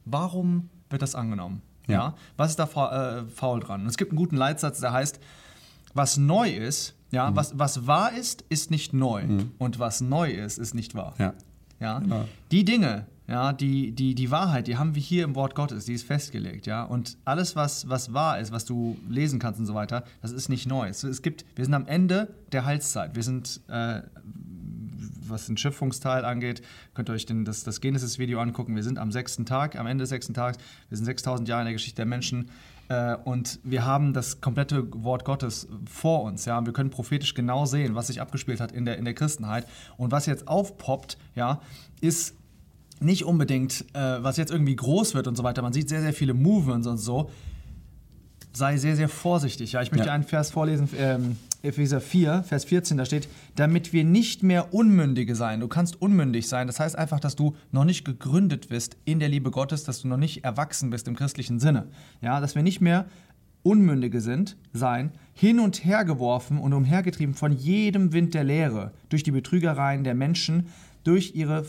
warum 0.04 0.68
wird 0.90 1.02
das 1.02 1.14
angenommen? 1.14 1.62
Ja. 1.86 1.94
ja? 1.94 2.14
Was 2.36 2.50
ist 2.50 2.58
da 2.58 2.64
äh, 2.64 3.24
faul 3.28 3.60
dran? 3.60 3.82
Und 3.82 3.86
es 3.88 3.96
gibt 3.96 4.12
einen 4.12 4.18
guten 4.18 4.36
Leitsatz, 4.36 4.80
der 4.80 4.92
heißt, 4.92 5.20
was 5.94 6.16
neu 6.16 6.50
ist, 6.50 6.94
ja, 7.10 7.30
mhm. 7.30 7.36
was, 7.36 7.58
was 7.58 7.86
wahr 7.86 8.12
ist, 8.12 8.44
ist 8.48 8.70
nicht 8.70 8.92
neu. 8.92 9.24
Mhm. 9.24 9.52
Und 9.58 9.78
was 9.78 10.00
neu 10.00 10.30
ist, 10.30 10.58
ist 10.58 10.74
nicht 10.74 10.94
wahr. 10.94 11.14
Ja. 11.18 11.34
Ja? 11.80 11.98
Genau. 11.98 12.24
Die 12.50 12.64
Dinge, 12.64 13.06
ja, 13.28 13.52
die, 13.52 13.92
die, 13.92 14.14
die 14.14 14.30
Wahrheit, 14.30 14.66
die 14.66 14.76
haben 14.76 14.94
wir 14.94 15.02
hier 15.02 15.24
im 15.24 15.34
Wort 15.34 15.54
Gottes, 15.54 15.84
die 15.84 15.94
ist 15.94 16.06
festgelegt, 16.06 16.66
ja. 16.66 16.84
Und 16.84 17.18
alles, 17.24 17.56
was, 17.56 17.88
was 17.88 18.12
wahr 18.12 18.38
ist, 18.38 18.52
was 18.52 18.64
du 18.64 18.96
lesen 19.08 19.38
kannst 19.38 19.58
und 19.58 19.66
so 19.66 19.74
weiter, 19.74 20.04
das 20.22 20.32
ist 20.32 20.48
nicht 20.48 20.66
neu. 20.66 20.88
Es, 20.88 21.02
es 21.02 21.22
gibt, 21.22 21.44
wir 21.56 21.64
sind 21.64 21.74
am 21.74 21.86
Ende 21.86 22.34
der 22.52 22.64
Heilszeit. 22.64 23.16
Wir 23.16 23.22
sind, 23.22 23.60
äh, 23.68 24.02
was 25.28 25.46
den 25.46 25.56
Schöpfungsteil 25.56 26.24
angeht, 26.24 26.62
könnt 26.94 27.08
ihr 27.08 27.12
euch 27.12 27.26
den, 27.26 27.44
das, 27.44 27.64
das 27.64 27.80
Genesis-Video 27.80 28.40
angucken. 28.40 28.76
Wir 28.76 28.82
sind 28.82 28.98
am 28.98 29.12
sechsten 29.12 29.46
Tag, 29.46 29.76
am 29.76 29.86
Ende 29.86 30.02
des 30.02 30.10
sechsten 30.10 30.34
Tages. 30.34 30.58
Wir 30.88 30.96
sind 30.96 31.06
6000 31.06 31.48
Jahre 31.48 31.62
in 31.62 31.66
der 31.66 31.74
Geschichte 31.74 31.96
der 31.96 32.06
Menschen. 32.06 32.50
Äh, 32.88 33.16
und 33.24 33.58
wir 33.64 33.84
haben 33.84 34.12
das 34.12 34.40
komplette 34.40 34.86
Wort 35.02 35.24
Gottes 35.24 35.68
vor 35.90 36.22
uns. 36.22 36.44
Ja? 36.44 36.64
wir 36.64 36.72
können 36.72 36.90
prophetisch 36.90 37.34
genau 37.34 37.66
sehen, 37.66 37.94
was 37.94 38.08
sich 38.08 38.20
abgespielt 38.20 38.60
hat 38.60 38.72
in 38.72 38.84
der, 38.84 38.98
in 38.98 39.04
der 39.04 39.14
Christenheit. 39.14 39.66
Und 39.96 40.12
was 40.12 40.26
jetzt 40.26 40.48
aufpoppt, 40.48 41.18
ja, 41.34 41.60
ist 42.00 42.34
nicht 43.00 43.24
unbedingt, 43.24 43.84
äh, 43.94 44.22
was 44.22 44.36
jetzt 44.36 44.50
irgendwie 44.50 44.76
groß 44.76 45.14
wird 45.14 45.26
und 45.26 45.36
so 45.36 45.42
weiter. 45.42 45.62
Man 45.62 45.72
sieht 45.72 45.88
sehr, 45.88 46.00
sehr 46.00 46.12
viele 46.12 46.34
Movements 46.34 46.86
und 46.86 46.98
so. 46.98 47.30
Sei 48.52 48.78
sehr, 48.78 48.96
sehr 48.96 49.10
vorsichtig. 49.10 49.72
Ja, 49.72 49.82
ich 49.82 49.92
möchte 49.92 50.06
ja. 50.06 50.14
einen 50.14 50.24
Vers 50.24 50.50
vorlesen, 50.50 50.88
ähm, 50.96 51.36
Epheser 51.66 52.00
4, 52.00 52.42
Vers 52.42 52.64
14, 52.64 52.96
da 52.96 53.04
steht, 53.04 53.28
damit 53.54 53.92
wir 53.92 54.04
nicht 54.04 54.42
mehr 54.42 54.72
Unmündige 54.72 55.34
sein. 55.34 55.60
Du 55.60 55.68
kannst 55.68 56.00
unmündig 56.00 56.48
sein. 56.48 56.66
Das 56.66 56.80
heißt 56.80 56.96
einfach, 56.96 57.20
dass 57.20 57.36
du 57.36 57.56
noch 57.72 57.84
nicht 57.84 58.04
gegründet 58.04 58.68
bist 58.68 58.96
in 59.04 59.20
der 59.20 59.28
Liebe 59.28 59.50
Gottes, 59.50 59.84
dass 59.84 60.02
du 60.02 60.08
noch 60.08 60.16
nicht 60.16 60.44
erwachsen 60.44 60.90
bist 60.90 61.08
im 61.08 61.16
christlichen 61.16 61.60
Sinne. 61.60 61.88
Ja, 62.20 62.40
dass 62.40 62.54
wir 62.54 62.62
nicht 62.62 62.80
mehr 62.80 63.06
Unmündige 63.62 64.20
sind, 64.20 64.56
sein, 64.72 65.10
hin 65.34 65.58
und 65.58 65.84
her 65.84 66.04
geworfen 66.04 66.58
und 66.58 66.72
umhergetrieben 66.72 67.34
von 67.34 67.50
jedem 67.50 68.12
Wind 68.12 68.32
der 68.32 68.44
Lehre, 68.44 68.92
durch 69.08 69.24
die 69.24 69.32
Betrügereien 69.32 70.04
der 70.04 70.14
Menschen, 70.14 70.68
durch 71.02 71.34
ihre 71.34 71.64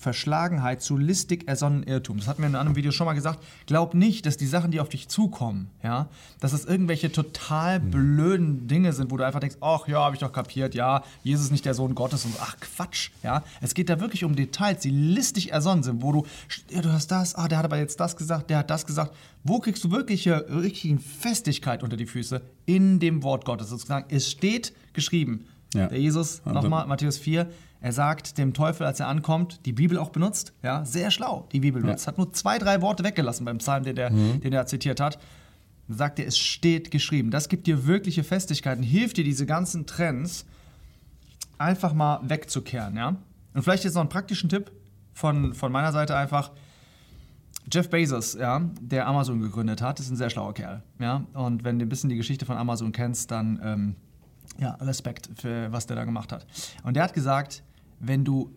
Verschlagenheit 0.00 0.80
zu 0.80 0.96
listig 0.96 1.46
ersonnen 1.46 1.82
Irrtum. 1.82 2.16
Das 2.16 2.26
hatten 2.26 2.40
wir 2.40 2.48
in 2.48 2.56
einem 2.56 2.74
Video 2.74 2.90
schon 2.90 3.04
mal 3.04 3.12
gesagt. 3.12 3.44
Glaub 3.66 3.92
nicht, 3.92 4.24
dass 4.24 4.38
die 4.38 4.46
Sachen, 4.46 4.70
die 4.70 4.80
auf 4.80 4.88
dich 4.88 5.08
zukommen, 5.08 5.68
ja, 5.82 6.08
dass 6.40 6.54
es 6.54 6.64
irgendwelche 6.64 7.12
total 7.12 7.82
hm. 7.82 7.90
blöden 7.90 8.66
Dinge 8.66 8.94
sind, 8.94 9.10
wo 9.10 9.18
du 9.18 9.26
einfach 9.26 9.40
denkst, 9.40 9.58
ach 9.60 9.86
ja, 9.88 10.00
habe 10.02 10.16
ich 10.16 10.20
doch 10.20 10.32
kapiert, 10.32 10.74
ja, 10.74 11.04
Jesus 11.22 11.46
ist 11.46 11.50
nicht 11.52 11.66
der 11.66 11.74
Sohn 11.74 11.94
Gottes 11.94 12.24
und 12.24 12.34
ach 12.40 12.56
Quatsch, 12.60 13.10
ja. 13.22 13.44
Es 13.60 13.74
geht 13.74 13.90
da 13.90 14.00
wirklich 14.00 14.24
um 14.24 14.34
Details, 14.34 14.80
die 14.80 14.90
listig 14.90 15.52
ersonnen 15.52 15.82
sind, 15.82 16.02
wo 16.02 16.12
du, 16.12 16.26
ja, 16.70 16.80
du 16.80 16.90
hast 16.90 17.08
das, 17.08 17.34
ah, 17.34 17.46
der 17.46 17.58
hat 17.58 17.66
aber 17.66 17.76
jetzt 17.76 18.00
das 18.00 18.16
gesagt, 18.16 18.48
der 18.48 18.58
hat 18.58 18.70
das 18.70 18.86
gesagt. 18.86 19.14
Wo 19.44 19.58
kriegst 19.58 19.84
du 19.84 19.90
wirkliche, 19.90 20.46
richtige 20.48 20.98
Festigkeit 20.98 21.82
unter 21.82 21.98
die 21.98 22.06
Füße? 22.06 22.40
In 22.64 23.00
dem 23.00 23.22
Wort 23.22 23.44
Gottes 23.44 23.68
sozusagen. 23.68 24.06
Es 24.08 24.30
steht 24.30 24.72
geschrieben. 24.94 25.46
Ja. 25.74 25.86
Der 25.86 25.98
Jesus, 25.98 26.42
also. 26.44 26.60
nochmal, 26.60 26.86
Matthäus 26.86 27.18
4, 27.18 27.48
er 27.80 27.92
sagt 27.92 28.38
dem 28.38 28.52
Teufel, 28.52 28.86
als 28.86 29.00
er 29.00 29.08
ankommt, 29.08 29.60
die 29.64 29.72
Bibel 29.72 29.98
auch 29.98 30.10
benutzt. 30.10 30.52
Ja, 30.62 30.84
sehr 30.84 31.10
schlau, 31.10 31.48
die 31.52 31.60
Bibel 31.60 31.80
benutzt. 31.80 32.04
Ja. 32.04 32.08
Hat 32.08 32.18
nur 32.18 32.32
zwei, 32.32 32.58
drei 32.58 32.82
Worte 32.82 33.04
weggelassen 33.04 33.44
beim 33.44 33.58
Psalm, 33.58 33.84
den, 33.84 33.96
der, 33.96 34.10
mhm. 34.10 34.40
den 34.40 34.52
er 34.52 34.66
zitiert 34.66 35.00
hat. 35.00 35.18
Dann 35.88 35.96
sagt 35.96 36.18
er, 36.18 36.26
es 36.26 36.38
steht 36.38 36.90
geschrieben. 36.90 37.30
Das 37.30 37.48
gibt 37.48 37.66
dir 37.66 37.86
wirkliche 37.86 38.22
Festigkeiten, 38.22 38.82
hilft 38.82 39.16
dir, 39.16 39.24
diese 39.24 39.46
ganzen 39.46 39.86
Trends 39.86 40.44
einfach 41.58 41.94
mal 41.94 42.20
wegzukehren. 42.22 42.96
Ja? 42.96 43.16
Und 43.54 43.62
vielleicht 43.62 43.84
jetzt 43.84 43.94
noch 43.94 44.02
einen 44.02 44.08
praktischen 44.08 44.48
Tipp 44.48 44.70
von, 45.14 45.54
von 45.54 45.72
meiner 45.72 45.92
Seite 45.92 46.16
einfach. 46.16 46.50
Jeff 47.72 47.88
Bezos, 47.88 48.34
ja, 48.34 48.62
der 48.80 49.06
Amazon 49.06 49.40
gegründet 49.40 49.80
hat, 49.80 50.00
ist 50.00 50.10
ein 50.10 50.16
sehr 50.16 50.30
schlauer 50.30 50.54
Kerl. 50.54 50.82
Ja? 50.98 51.24
Und 51.34 51.62
wenn 51.62 51.78
du 51.78 51.86
ein 51.86 51.88
bisschen 51.88 52.10
die 52.10 52.16
Geschichte 52.16 52.46
von 52.46 52.56
Amazon 52.56 52.92
kennst, 52.92 53.30
dann 53.30 53.60
ähm, 53.62 53.96
ja, 54.60 54.72
Respekt 54.74 55.30
für 55.34 55.72
was 55.72 55.86
der 55.86 55.96
da 55.96 56.04
gemacht 56.04 56.32
hat. 56.32 56.46
Und 56.84 56.94
der 56.94 57.02
hat 57.02 57.14
gesagt, 57.14 57.62
wenn 57.98 58.24
du 58.24 58.54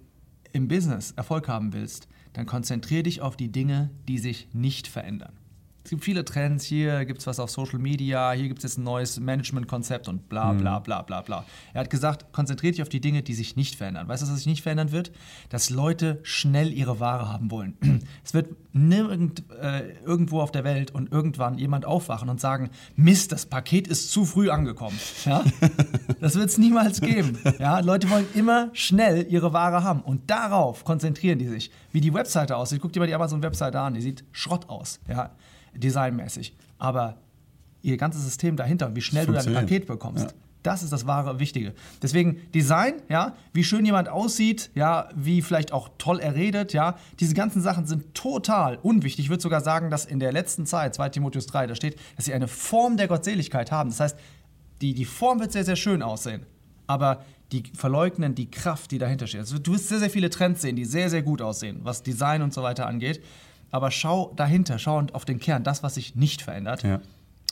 im 0.52 0.68
Business 0.68 1.12
Erfolg 1.12 1.48
haben 1.48 1.74
willst, 1.74 2.08
dann 2.34 2.46
konzentriere 2.46 3.04
dich 3.04 3.22
auf 3.22 3.38
die 3.38 3.52
Dinge, 3.52 3.90
die 4.08 4.20
sich 4.20 4.50
nicht 4.54 4.88
verändern. 4.88 5.34
Es 5.84 5.90
gibt 5.90 6.06
viele 6.06 6.24
Trends, 6.24 6.64
hier 6.64 7.04
gibt 7.04 7.20
es 7.20 7.28
was 7.28 7.40
auf 7.40 7.50
Social 7.50 7.78
Media, 7.78 8.32
hier 8.32 8.48
gibt 8.48 8.60
es 8.60 8.64
jetzt 8.64 8.78
ein 8.78 8.84
neues 8.84 9.20
Management-Konzept 9.20 10.08
und 10.08 10.30
bla 10.30 10.54
bla 10.54 10.80
bla 10.80 11.02
bla 11.02 11.22
bla. 11.22 11.46
Er 11.74 11.82
hat 11.82 11.90
gesagt, 11.90 12.32
konzentriert 12.32 12.76
dich 12.76 12.82
auf 12.82 12.90
die 12.90 13.02
Dinge, 13.02 13.22
die 13.22 13.34
sich 13.34 13.58
nicht 13.58 13.76
verändern. 13.76 14.08
Weißt 14.08 14.24
du, 14.24 14.28
was 14.28 14.38
sich 14.38 14.46
nicht 14.46 14.64
verändern 14.64 14.94
wird? 14.94 15.12
Dass 15.50 15.70
Leute 15.70 16.20
schnell 16.24 16.72
ihre 16.72 17.02
Ware 17.02 17.28
haben 17.28 17.52
wollen. 17.52 17.78
Es 18.24 18.34
wird 18.34 18.56
nirgend, 18.74 19.44
äh, 19.62 19.94
irgendwo 20.06 20.40
auf 20.40 20.52
der 20.52 20.64
Welt 20.64 20.92
und 20.92 21.12
irgendwann 21.12 21.58
jemand 21.58 21.86
aufwachen 21.86 22.30
und 22.30 22.40
sagen, 22.40 22.70
Mist, 22.96 23.32
das 23.32 23.46
Paket 23.46 23.88
ist 23.88 24.12
zu 24.12 24.26
früh 24.26 24.50
angekommen. 24.50 24.98
Ja? 25.26 25.44
Das 26.20 26.36
wird 26.36 26.48
es 26.48 26.58
niemals 26.58 27.02
geben. 27.02 27.38
Ja? 27.60 27.80
Leute 27.80 28.10
wollen 28.10 28.26
immer 28.34 28.70
schnell 28.72 29.28
ihre 29.30 29.52
Ware 29.52 29.84
haben 29.84 30.02
und 30.02 30.30
darauf 30.30 30.86
konzentrieren 30.86 31.38
die 31.38 31.48
sich. 31.48 31.70
Wie 31.92 32.00
die 32.00 32.14
Webseite 32.14 32.56
aussieht, 32.56 32.80
guck 32.82 32.94
dir 32.94 33.02
mal 33.02 33.08
die 33.08 33.14
Amazon-Webseite 33.14 33.80
an, 33.80 33.94
die 33.94 34.02
sieht 34.02 34.24
Schrott 34.32 34.70
aus. 34.70 35.02
Ja? 35.10 35.32
Designmäßig. 35.76 36.56
Aber 36.78 37.18
ihr 37.82 37.98
ganzes 37.98 38.24
System 38.24 38.56
dahinter, 38.56 38.96
wie 38.96 39.02
schnell 39.02 39.26
du 39.26 39.34
dein 39.34 39.54
Paket 39.54 39.86
bekommst, 39.86 40.26
ja. 40.26 40.34
das 40.64 40.84
ist 40.84 40.94
das 40.94 41.06
wahre 41.06 41.40
Wichtige. 41.40 41.74
Deswegen 42.02 42.42
Design, 42.54 42.94
ja, 43.10 43.36
wie 43.52 43.64
schön 43.64 43.86
jemand 43.86 44.10
aussieht, 44.10 44.72
ja, 44.74 45.10
wie 45.16 45.42
vielleicht 45.42 45.74
auch 45.74 45.90
toll 45.98 46.20
er 46.20 46.36
redet, 46.36 46.74
ja, 46.74 46.98
diese 47.20 47.34
ganzen 47.34 47.62
Sachen 47.62 47.86
sind 47.86 48.14
total 48.14 48.80
unwichtig. 48.82 49.26
Ich 49.26 49.30
würde 49.30 49.44
sogar 49.44 49.62
sagen, 49.62 49.90
dass 49.92 50.06
in 50.06 50.20
der 50.20 50.32
letzten 50.32 50.66
Zeit, 50.66 50.96
2 50.96 51.10
Timotheus 51.10 51.46
3, 51.48 51.68
da 51.68 51.76
steht, 51.76 52.00
dass 52.16 52.26
sie 52.26 52.34
eine 52.34 52.48
Form 52.48 52.98
der 52.98 53.08
Gottseligkeit 53.08 53.72
haben. 53.72 53.90
Das 53.90 54.00
heißt, 54.00 54.18
die, 54.82 54.94
die 54.94 55.06
Form 55.06 55.40
wird 55.40 55.52
sehr, 55.52 55.66
sehr 55.66 55.76
schön 55.76 56.02
aussehen. 56.02 56.46
Aber 56.88 57.24
die 57.52 57.64
verleugnen 57.76 58.34
die 58.34 58.50
Kraft, 58.50 58.92
die 58.92 58.98
dahinter 58.98 59.28
steht. 59.28 59.42
Also 59.42 59.60
du 59.60 59.74
wirst 59.74 59.90
sehr, 59.90 60.00
sehr 60.00 60.10
viele 60.10 60.30
Trends 60.30 60.62
sehen, 60.62 60.76
die 60.76 60.86
sehr, 60.86 61.10
sehr 61.10 61.22
gut 61.22 61.42
aussehen, 61.42 61.82
was 61.84 62.02
Design 62.02 62.42
und 62.42 62.54
so 62.54 62.64
weiter 62.64 62.88
angeht 62.88 63.22
aber 63.74 63.90
schau 63.90 64.32
dahinter, 64.36 64.78
schau 64.78 65.04
auf 65.14 65.26
den 65.26 65.40
Kern, 65.40 65.64
das, 65.64 65.82
was 65.82 65.96
sich 65.96 66.16
nicht 66.16 66.44
verändert. 66.44 66.84
Ja. 66.84 67.02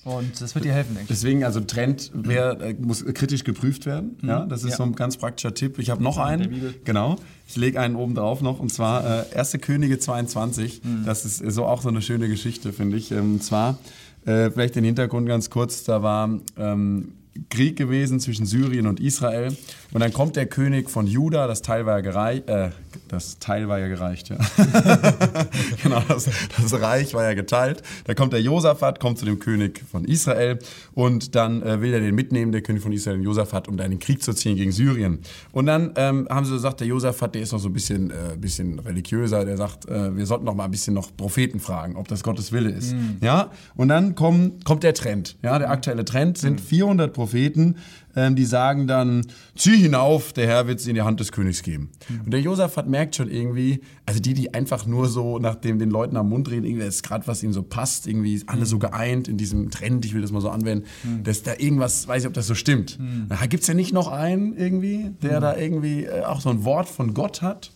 Und 0.04 0.40
das 0.40 0.54
wird 0.54 0.66
dir 0.66 0.74
helfen, 0.74 0.96
denke 0.96 1.12
ich. 1.12 1.20
Deswegen, 1.20 1.44
also 1.44 1.62
Trend 1.62 2.12
wär, 2.14 2.62
äh, 2.62 2.76
muss 2.76 3.04
kritisch 3.04 3.44
geprüft 3.44 3.88
werden. 3.88 4.18
Mhm. 4.22 4.30
Ja, 4.30 4.46
das 4.46 4.64
ist 4.64 4.72
ja. 4.72 4.78
so 4.78 4.84
ein 4.84 4.94
ganz 4.94 5.18
praktischer 5.18 5.56
Tipp. 5.56 5.80
Ich 5.80 5.90
habe 5.90 6.04
noch 6.04 6.20
einen. 6.20 6.76
Genau. 6.84 7.16
Ich 7.48 7.56
lege 7.56 7.80
einen 7.80 7.96
oben 7.96 8.14
drauf 8.14 8.42
noch. 8.42 8.60
Und 8.60 8.72
zwar 8.72 9.32
äh, 9.32 9.36
Erste 9.36 9.58
Könige 9.58 9.98
22. 9.98 10.84
Mhm. 10.84 11.06
Das 11.06 11.26
ist 11.26 11.38
so 11.38 11.66
auch 11.66 11.82
so 11.82 11.90
eine 11.90 12.04
schöne 12.04 12.28
Geschichte, 12.28 12.72
finde 12.72 12.98
ich. 12.98 13.12
Ähm, 13.12 13.34
und 13.34 13.44
zwar, 13.44 13.80
äh, 14.26 14.52
vielleicht 14.52 14.76
den 14.76 14.84
Hintergrund 14.84 15.28
ganz 15.28 15.50
kurz, 15.50 15.84
da 15.84 16.04
war 16.04 16.30
ähm, 16.56 17.14
Krieg 17.50 17.78
gewesen 17.78 18.20
zwischen 18.20 18.46
Syrien 18.46 18.86
und 18.88 19.00
Israel. 19.00 19.56
Und 19.92 20.02
dann 20.02 20.14
kommt 20.14 20.36
der 20.36 20.46
König 20.46 20.90
von 20.90 21.08
Juda, 21.08 21.48
das 21.48 21.62
Teil 21.62 21.86
war 21.86 21.98
ja 21.98 22.02
gereicht, 22.02 22.50
äh, 22.50 22.70
das 23.12 23.40
Teil 23.40 23.68
war 23.68 23.80
ja 23.80 23.88
gereicht, 23.88 24.30
ja. 24.30 24.38
genau, 25.84 26.02
das, 26.08 26.30
das, 26.62 26.82
Reich 26.82 27.14
war 27.14 27.24
ja 27.24 27.34
geteilt. 27.34 27.84
Da 28.06 28.14
kommt 28.14 28.32
der 28.34 28.42
Josaphat, 28.42 29.00
kommt 29.00 29.18
zu 29.18 29.26
dem 29.26 29.40
König 29.40 29.84
von 29.92 30.06
Israel 30.06 30.60
und 30.94 31.36
dann 31.36 31.62
äh, 31.62 31.82
will 31.82 31.94
er 31.94 32.00
den 32.00 32.16
mitnehmen, 32.16 32.52
der 32.52 32.62
König 32.62 32.82
von 32.82 32.94
Israel, 32.94 33.18
den 33.18 33.24
Josaphat, 33.24 33.68
um 33.68 33.76
da 33.76 33.84
in 33.84 33.92
den 33.92 34.00
Krieg 34.00 34.24
zu 34.24 34.34
ziehen 34.34 34.56
gegen 34.56 34.72
Syrien. 34.72 35.20
Und 35.52 35.66
dann 35.66 35.92
ähm, 35.96 36.28
haben 36.30 36.46
sie 36.46 36.54
gesagt, 36.54 36.80
der 36.80 36.88
Josaphat, 36.88 37.36
der 37.36 37.42
ist 37.42 37.52
noch 37.52 37.60
so 37.60 37.70
ein 37.70 37.74
bisschen, 37.74 38.12
äh, 38.12 38.38
bisschen 38.38 38.80
religiöser, 38.80 39.44
der 39.44 39.58
sagt, 39.58 39.90
äh, 39.90 40.16
wir 40.16 40.26
sollten 40.26 40.46
noch 40.46 40.56
mal 40.56 40.66
ein 40.66 40.72
bisschen 40.72 40.94
noch 40.94 41.16
Propheten 41.16 41.60
fragen, 41.60 41.98
ob 41.98 42.08
das 42.08 42.24
Gottes 42.24 42.52
Wille 42.52 42.70
ist. 42.70 42.94
Mhm. 42.94 43.18
Ja, 43.22 43.52
und 43.76 43.90
dann 43.90 44.16
komm, 44.16 44.60
kommt 44.64 44.84
der 44.84 44.94
Trend, 44.94 45.38
ja, 45.44 45.60
der 45.60 45.70
aktuelle 45.70 46.06
Trend 46.06 46.38
sind 46.38 46.62
400 46.62 47.10
mhm. 47.10 47.14
Propheten, 47.14 47.76
ähm, 48.16 48.36
die 48.36 48.46
sagen 48.46 48.88
dann, 48.88 49.26
zieh 49.56 49.78
hinauf, 49.78 50.34
der 50.34 50.48
Herr 50.48 50.68
wird 50.68 50.80
sie 50.80 50.90
in 50.90 50.96
die 50.96 51.02
Hand 51.02 51.20
des 51.20 51.32
Königs 51.32 51.64
geben. 51.64 51.90
Mhm. 52.10 52.22
Und 52.26 52.32
der 52.32 52.42
Josaphat 52.42 52.88
merkt 52.88 53.16
schon 53.16 53.30
irgendwie, 53.30 53.82
also 54.06 54.20
die, 54.20 54.34
die 54.34 54.54
einfach 54.54 54.86
nur 54.86 55.08
so 55.08 55.40
nach 55.40 55.56
dem 55.56 55.80
den 55.80 55.90
Leuten 55.90 56.18
am 56.18 56.30
Mund 56.30 56.50
reden, 56.50 56.66
irgendwie 56.66 56.86
ist 56.86 57.04
gerade, 57.04 57.28
was 57.28 57.44
ihnen 57.44 57.54
so 57.54 57.64
passt, 57.64 58.08
irgendwie 58.08 58.42
alle 58.48 58.66
so 58.66 58.80
geeint 58.80 59.28
in 59.28 59.38
diesem 59.38 59.70
Trend, 59.70 60.06
ich 60.06 60.14
will 60.14 60.22
das 60.22 60.32
mal 60.32 60.42
so 60.42 60.50
anwenden, 60.50 60.86
mhm. 61.04 61.24
dass 61.24 61.44
da 61.44 61.54
irgendwas, 61.58 62.08
weiß 62.08 62.24
ich, 62.24 62.28
ob 62.28 62.34
das 62.34 62.48
so 62.48 62.56
stimmt. 62.56 63.00
Mhm. 63.00 63.28
Gibt 63.50 63.62
es 63.62 63.68
ja 63.68 63.74
nicht 63.74 63.94
noch 63.94 64.08
einen 64.08 64.56
irgendwie, 64.56 65.12
der 65.22 65.38
mhm. 65.38 65.42
da 65.42 65.58
irgendwie 65.58 66.06
äh, 66.06 66.24
auch 66.24 66.42
so 66.42 66.50
ein 66.50 66.64
Wort 66.64 66.88
von 66.88 67.14
Gott 67.14 67.42
hat? 67.42 67.72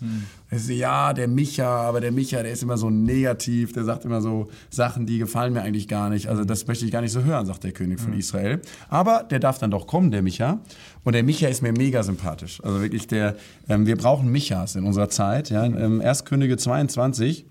Also, 0.51 0.73
ja, 0.73 1.13
der 1.13 1.27
Micha, 1.27 1.65
aber 1.65 2.01
der 2.01 2.11
Micha, 2.11 2.41
der 2.43 2.51
ist 2.51 2.63
immer 2.63 2.77
so 2.77 2.89
negativ, 2.89 3.73
der 3.73 3.83
sagt 3.83 4.05
immer 4.05 4.21
so 4.21 4.47
Sachen, 4.69 5.05
die 5.05 5.17
gefallen 5.17 5.53
mir 5.53 5.61
eigentlich 5.61 5.87
gar 5.87 6.09
nicht. 6.09 6.27
Also 6.27 6.45
das 6.45 6.67
möchte 6.67 6.85
ich 6.85 6.91
gar 6.91 7.01
nicht 7.01 7.11
so 7.11 7.23
hören, 7.23 7.45
sagt 7.45 7.63
der 7.63 7.71
König 7.71 7.99
von 7.99 8.11
mhm. 8.11 8.19
Israel. 8.19 8.61
Aber 8.89 9.23
der 9.29 9.39
darf 9.39 9.57
dann 9.57 9.71
doch 9.71 9.87
kommen, 9.87 10.11
der 10.11 10.21
Micha. 10.21 10.59
Und 11.03 11.13
der 11.13 11.23
Micha 11.23 11.47
ist 11.47 11.61
mir 11.61 11.71
mega 11.71 12.03
sympathisch. 12.03 12.63
Also 12.63 12.81
wirklich 12.81 13.07
der, 13.07 13.35
ähm, 13.67 13.85
wir 13.85 13.95
brauchen 13.95 14.31
Michas 14.31 14.75
in 14.75 14.85
unserer 14.85 15.09
Zeit. 15.09 15.49
Ja? 15.49 15.65
Ähm, 15.65 16.01
1. 16.01 16.25
Könige 16.25 16.57
22 16.57 17.45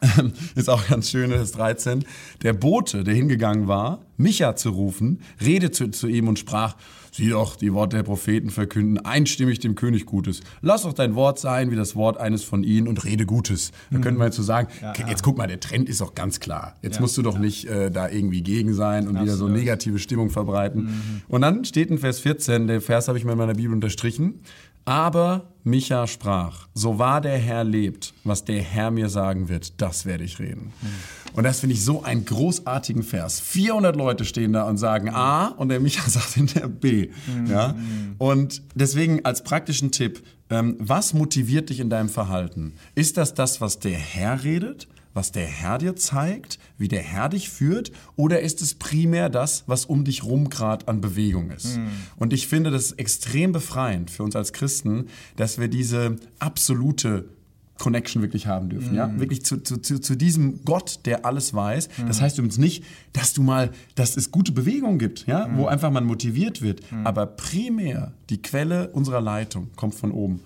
ist 0.54 0.70
auch 0.70 0.86
ganz 0.88 1.10
schön, 1.10 1.30
das 1.30 1.42
ist 1.42 1.56
13. 1.56 2.04
Der 2.42 2.52
Bote, 2.52 3.04
der 3.04 3.14
hingegangen 3.14 3.68
war, 3.68 4.00
Micha 4.16 4.56
zu 4.56 4.70
rufen, 4.70 5.20
redete 5.40 5.90
zu 5.90 6.06
ihm 6.06 6.28
und 6.28 6.38
sprach, 6.38 6.76
Sieh 7.18 7.30
doch, 7.30 7.56
die 7.56 7.72
Worte 7.72 7.96
der 7.96 8.04
Propheten 8.04 8.48
verkünden 8.48 8.98
einstimmig 8.98 9.58
dem 9.58 9.74
König 9.74 10.06
Gutes. 10.06 10.40
Lass 10.60 10.82
doch 10.82 10.92
dein 10.92 11.16
Wort 11.16 11.40
sein 11.40 11.72
wie 11.72 11.74
das 11.74 11.96
Wort 11.96 12.16
eines 12.16 12.44
von 12.44 12.62
ihnen 12.62 12.86
und 12.86 13.04
rede 13.04 13.26
Gutes. 13.26 13.72
Da 13.90 13.98
mhm. 13.98 14.02
könnte 14.02 14.18
man 14.18 14.28
jetzt 14.28 14.36
so 14.36 14.44
sagen, 14.44 14.68
ja, 14.80 14.92
ja. 14.96 15.08
jetzt 15.08 15.24
guck 15.24 15.36
mal, 15.36 15.48
der 15.48 15.58
Trend 15.58 15.88
ist 15.88 16.00
doch 16.00 16.14
ganz 16.14 16.38
klar. 16.38 16.76
Jetzt 16.80 16.96
ja, 16.96 17.00
musst 17.00 17.16
du 17.18 17.22
doch 17.22 17.36
nicht 17.36 17.64
äh, 17.64 17.90
da 17.90 18.08
irgendwie 18.08 18.42
gegen 18.42 18.72
sein 18.72 19.08
und 19.08 19.16
Absolut. 19.16 19.26
wieder 19.26 19.36
so 19.36 19.48
negative 19.48 19.98
Stimmung 19.98 20.30
verbreiten. 20.30 20.84
Mhm. 20.84 21.22
Und 21.26 21.40
dann 21.40 21.64
steht 21.64 21.90
in 21.90 21.98
Vers 21.98 22.20
14, 22.20 22.68
der 22.68 22.80
Vers 22.80 23.08
habe 23.08 23.18
ich 23.18 23.24
mir 23.24 23.32
in 23.32 23.38
meiner 23.38 23.54
Bibel 23.54 23.72
unterstrichen, 23.72 24.40
aber 24.88 25.52
Micha 25.64 26.06
sprach, 26.06 26.66
so 26.72 26.98
wahr 26.98 27.20
der 27.20 27.36
Herr 27.36 27.62
lebt, 27.62 28.14
was 28.24 28.46
der 28.46 28.62
Herr 28.62 28.90
mir 28.90 29.10
sagen 29.10 29.50
wird, 29.50 29.82
das 29.82 30.06
werde 30.06 30.24
ich 30.24 30.38
reden. 30.38 30.72
Und 31.34 31.44
das 31.44 31.60
finde 31.60 31.74
ich 31.74 31.84
so 31.84 32.02
einen 32.02 32.24
großartigen 32.24 33.02
Vers. 33.02 33.38
400 33.38 33.94
Leute 33.94 34.24
stehen 34.24 34.54
da 34.54 34.62
und 34.62 34.78
sagen 34.78 35.10
A 35.10 35.48
und 35.48 35.68
der 35.68 35.80
Micha 35.80 36.00
sagt 36.08 36.32
hinter 36.32 36.68
B. 36.68 37.10
Mhm. 37.26 37.46
Ja? 37.48 37.76
Und 38.16 38.62
deswegen 38.74 39.26
als 39.26 39.44
praktischen 39.44 39.92
Tipp, 39.92 40.22
ähm, 40.48 40.76
was 40.78 41.12
motiviert 41.12 41.68
dich 41.68 41.80
in 41.80 41.90
deinem 41.90 42.08
Verhalten? 42.08 42.72
Ist 42.94 43.18
das 43.18 43.34
das, 43.34 43.60
was 43.60 43.78
der 43.80 43.98
Herr 43.98 44.42
redet? 44.42 44.88
Was 45.18 45.32
der 45.32 45.46
Herr 45.46 45.78
dir 45.78 45.96
zeigt, 45.96 46.60
wie 46.78 46.86
der 46.86 47.02
Herr 47.02 47.28
dich 47.28 47.50
führt, 47.50 47.90
oder 48.14 48.38
ist 48.40 48.62
es 48.62 48.74
primär 48.74 49.28
das, 49.28 49.64
was 49.66 49.84
um 49.84 50.04
dich 50.04 50.22
rum 50.22 50.48
gerade 50.48 50.86
an 50.86 51.00
Bewegung 51.00 51.50
ist? 51.50 51.76
Mhm. 51.76 51.88
Und 52.16 52.32
ich 52.32 52.46
finde 52.46 52.70
das 52.70 52.92
extrem 52.92 53.50
befreiend 53.50 54.12
für 54.12 54.22
uns 54.22 54.36
als 54.36 54.52
Christen, 54.52 55.08
dass 55.34 55.58
wir 55.58 55.66
diese 55.66 56.16
absolute 56.38 57.24
Connection 57.78 58.22
wirklich 58.22 58.46
haben 58.46 58.68
dürfen. 58.68 58.92
Mm. 58.92 58.96
Ja? 58.96 59.06
Mhm. 59.06 59.20
Wirklich 59.20 59.44
zu, 59.44 59.62
zu, 59.62 59.78
zu, 59.78 60.16
diesem 60.16 60.64
Gott, 60.64 61.00
der 61.04 61.24
alles 61.24 61.54
weiß. 61.54 61.88
Mm. 61.88 62.06
Das 62.06 62.20
heißt 62.20 62.38
übrigens 62.38 62.58
nicht, 62.58 62.84
dass 63.12 63.32
du 63.32 63.42
mal, 63.42 63.70
dass 63.94 64.16
es 64.16 64.30
gute 64.32 64.52
Bewegungen 64.52 64.98
gibt, 64.98 65.26
ja? 65.26 65.46
Mm. 65.46 65.58
wo 65.58 65.66
einfach 65.66 65.90
man 65.90 66.04
motiviert 66.04 66.60
wird. 66.60 66.80
Mhm. 66.90 67.06
Aber 67.06 67.26
primär 67.26 68.12
die 68.30 68.42
Quelle 68.42 68.88
unserer 68.88 69.20
Leitung 69.20 69.68
kommt 69.76 69.94
von 69.94 70.10
oben. 70.10 70.40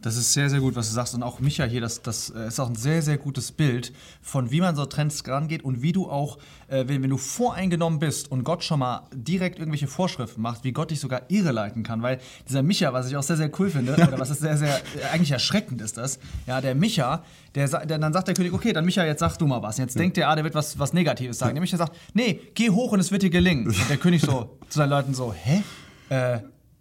Das 0.00 0.16
ist 0.16 0.32
sehr, 0.32 0.48
sehr 0.48 0.60
gut, 0.60 0.76
was 0.76 0.88
du 0.88 0.94
sagst. 0.94 1.14
Und 1.14 1.22
auch 1.22 1.40
Micha 1.40 1.64
hier, 1.64 1.80
das, 1.80 2.02
das 2.02 2.30
äh, 2.30 2.46
ist 2.46 2.60
auch 2.60 2.68
ein 2.68 2.76
sehr, 2.76 3.02
sehr 3.02 3.18
gutes 3.18 3.50
Bild 3.50 3.92
von, 4.22 4.50
wie 4.52 4.60
man 4.60 4.76
so 4.76 4.86
Trends 4.86 5.26
rangeht 5.26 5.64
und 5.64 5.82
wie 5.82 5.92
du 5.92 6.08
auch, 6.08 6.38
äh, 6.68 6.84
wenn, 6.86 7.02
wenn 7.02 7.10
du 7.10 7.16
voreingenommen 7.16 7.98
bist 7.98 8.30
und 8.30 8.44
Gott 8.44 8.62
schon 8.62 8.78
mal 8.78 9.08
direkt 9.12 9.58
irgendwelche 9.58 9.88
Vorschriften 9.88 10.40
macht, 10.40 10.62
wie 10.62 10.72
Gott 10.72 10.92
dich 10.92 11.00
sogar 11.00 11.22
irreleiten 11.28 11.82
kann. 11.82 12.02
Weil 12.02 12.20
dieser 12.48 12.62
Micha, 12.62 12.92
was 12.92 13.08
ich 13.08 13.16
auch 13.16 13.22
sehr, 13.24 13.36
sehr 13.36 13.50
cool 13.58 13.70
finde, 13.70 13.94
oder 13.94 14.18
was 14.18 14.30
ist 14.30 14.40
sehr, 14.40 14.56
sehr, 14.56 14.76
äh, 14.76 15.08
eigentlich 15.12 15.32
erschreckend 15.32 15.80
ist 15.80 15.96
das, 15.96 16.20
ja, 16.46 16.60
der 16.60 16.76
Micha, 16.76 17.24
der, 17.56 17.66
der, 17.66 17.98
dann 17.98 18.12
sagt 18.12 18.28
der 18.28 18.34
König, 18.34 18.52
okay, 18.52 18.72
dann 18.72 18.84
Micha, 18.84 19.04
jetzt 19.04 19.20
sagst 19.20 19.40
du 19.40 19.46
mal 19.46 19.62
was. 19.62 19.78
Jetzt 19.78 19.96
ja. 19.96 20.02
denkt 20.02 20.16
der, 20.16 20.28
ah, 20.28 20.34
der 20.36 20.44
wird 20.44 20.54
was, 20.54 20.78
was 20.78 20.92
Negatives 20.92 21.38
sagen. 21.38 21.54
Der 21.54 21.60
Micha 21.60 21.76
sagt, 21.76 21.96
nee, 22.14 22.40
geh 22.54 22.70
hoch 22.70 22.92
und 22.92 23.00
es 23.00 23.10
wird 23.10 23.22
dir 23.22 23.30
gelingen. 23.30 23.66
Und 23.66 23.90
der 23.90 23.96
König 23.96 24.22
so 24.22 24.58
zu 24.68 24.78
seinen 24.78 24.90
Leuten 24.90 25.14
so, 25.14 25.32
hä? 25.32 25.62
Äh, 26.08 26.38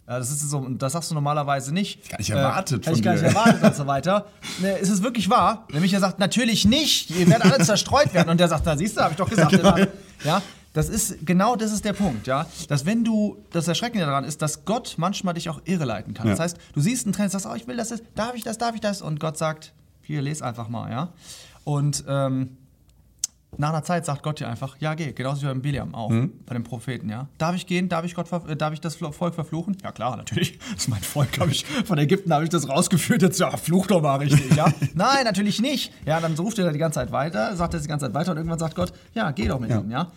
ja, 0.08 0.20
das 0.20 0.32
ist 0.32 0.50
so, 0.50 0.66
das 0.70 0.94
sagst 0.94 1.12
du 1.12 1.16
normalerweise 1.16 1.74
nicht. 1.74 2.10
Gar 2.10 2.18
nicht 2.20 2.30
erwartet. 2.30 2.88
Äh, 2.88 2.94
ich 2.94 3.02
gar 3.04 3.14
nicht 3.14 3.24
erwartet 3.24 3.62
und 3.62 3.76
so 3.76 3.88
weiter. 3.88 4.28
Ne, 4.62 4.78
ist 4.78 4.90
es 4.90 5.04
wirklich 5.04 5.30
wahr? 5.30 5.68
Nämlich 5.72 5.92
er 5.94 6.00
sagt, 6.00 6.18
natürlich 6.18 6.64
nicht, 6.64 7.10
ihr 7.12 7.28
werdet 7.28 7.52
alle 7.52 7.64
zerstreut 7.66 8.14
werden. 8.14 8.30
Und 8.30 8.40
der 8.40 8.48
sagt, 8.48 8.64
na 8.66 8.78
siehst 8.78 8.96
du, 8.96 9.02
habe 9.02 9.12
ich 9.12 9.18
doch 9.18 9.30
gesagt. 9.30 9.52
Genau. 9.52 9.76
Ja, 10.24 10.42
das 10.72 10.88
ist, 10.88 11.26
genau 11.26 11.58
das 11.58 11.74
ist 11.74 11.84
der 11.84 11.94
Punkt, 11.94 12.26
ja. 12.26 12.46
Dass 12.70 12.86
wenn 12.86 13.04
du, 13.04 13.44
das 13.52 13.68
Erschreckende 13.68 14.06
daran 14.06 14.24
ist, 14.24 14.42
dass 14.42 14.64
Gott 14.64 14.96
manchmal 14.98 15.34
dich 15.34 15.50
auch 15.50 15.60
irreleiten 15.66 16.14
kann. 16.14 16.28
Ja. 16.28 16.34
Das 16.34 16.40
heißt, 16.40 16.58
du 16.74 16.80
siehst 16.80 17.06
einen 17.06 17.14
Trend, 17.14 17.32
sagst, 17.32 17.46
oh, 17.46 17.56
ich 17.56 17.68
will 17.68 17.76
das, 17.76 17.94
darf 18.16 18.34
ich 18.34 18.44
das, 18.44 18.58
darf 18.58 18.76
ich 18.76 18.82
das? 18.82 19.02
Und 19.02 19.20
Gott 19.20 19.38
sagt, 19.38 19.74
hier, 20.04 20.22
lese 20.22 20.46
einfach 20.46 20.70
mal, 20.70 20.90
ja. 20.90 21.10
Und, 21.66 22.06
ähm, 22.08 22.56
nach 23.58 23.70
einer 23.70 23.84
Zeit 23.84 24.06
sagt 24.06 24.24
Gott 24.24 24.40
dir 24.40 24.48
einfach, 24.48 24.78
ja, 24.80 24.94
geh. 24.94 25.12
Genauso 25.12 25.42
wie 25.42 25.46
beim 25.48 25.62
Biliam 25.62 25.96
auch, 25.96 26.10
mhm. 26.10 26.32
bei 26.46 26.54
den 26.54 26.64
Propheten, 26.64 27.10
ja. 27.10 27.28
Darf 27.38 27.56
ich 27.56 27.66
gehen? 27.66 27.90
Darf 27.90 28.06
ich, 28.06 28.16
Gott, 28.16 28.32
äh, 28.48 28.56
darf 28.56 28.74
ich 28.74 28.82
das 28.82 28.96
Volk 28.96 29.36
verfluchen? 29.36 29.78
Ja, 29.84 29.92
klar, 29.92 30.18
natürlich. 30.18 30.60
Das 30.78 30.84
ist 30.84 30.90
mein 30.90 31.02
Volk. 31.02 31.40
Hab 31.40 31.50
ich, 31.50 31.66
von 31.66 31.98
Ägypten 31.98 32.32
habe 32.34 32.44
ich 32.44 32.50
das 32.50 32.70
rausgeführt. 32.70 33.22
Jetzt, 33.22 33.40
ja, 33.40 33.56
fluch 33.58 33.88
doch 33.88 34.02
mal 34.02 34.18
richtig, 34.18 34.56
ja. 34.56 34.72
Nein, 34.94 35.24
natürlich 35.24 35.62
nicht. 35.62 35.92
Ja, 36.06 36.20
dann 36.20 36.34
ruft 36.34 36.60
er 36.60 36.72
die 36.72 36.78
ganze 36.78 37.00
Zeit 37.00 37.12
weiter, 37.12 37.56
sagt 37.56 37.74
er 37.74 37.80
die 37.80 37.88
ganze 37.88 38.06
Zeit 38.06 38.14
weiter 38.14 38.32
und 38.32 38.38
irgendwann 38.38 38.60
sagt 38.60 38.76
Gott, 38.76 38.94
ja, 39.14 39.32
geh 39.32 39.48
doch 39.48 39.60
mit 39.60 39.70
ja. 39.70 39.80
ihm, 39.80 39.90
ja. 39.90 40.12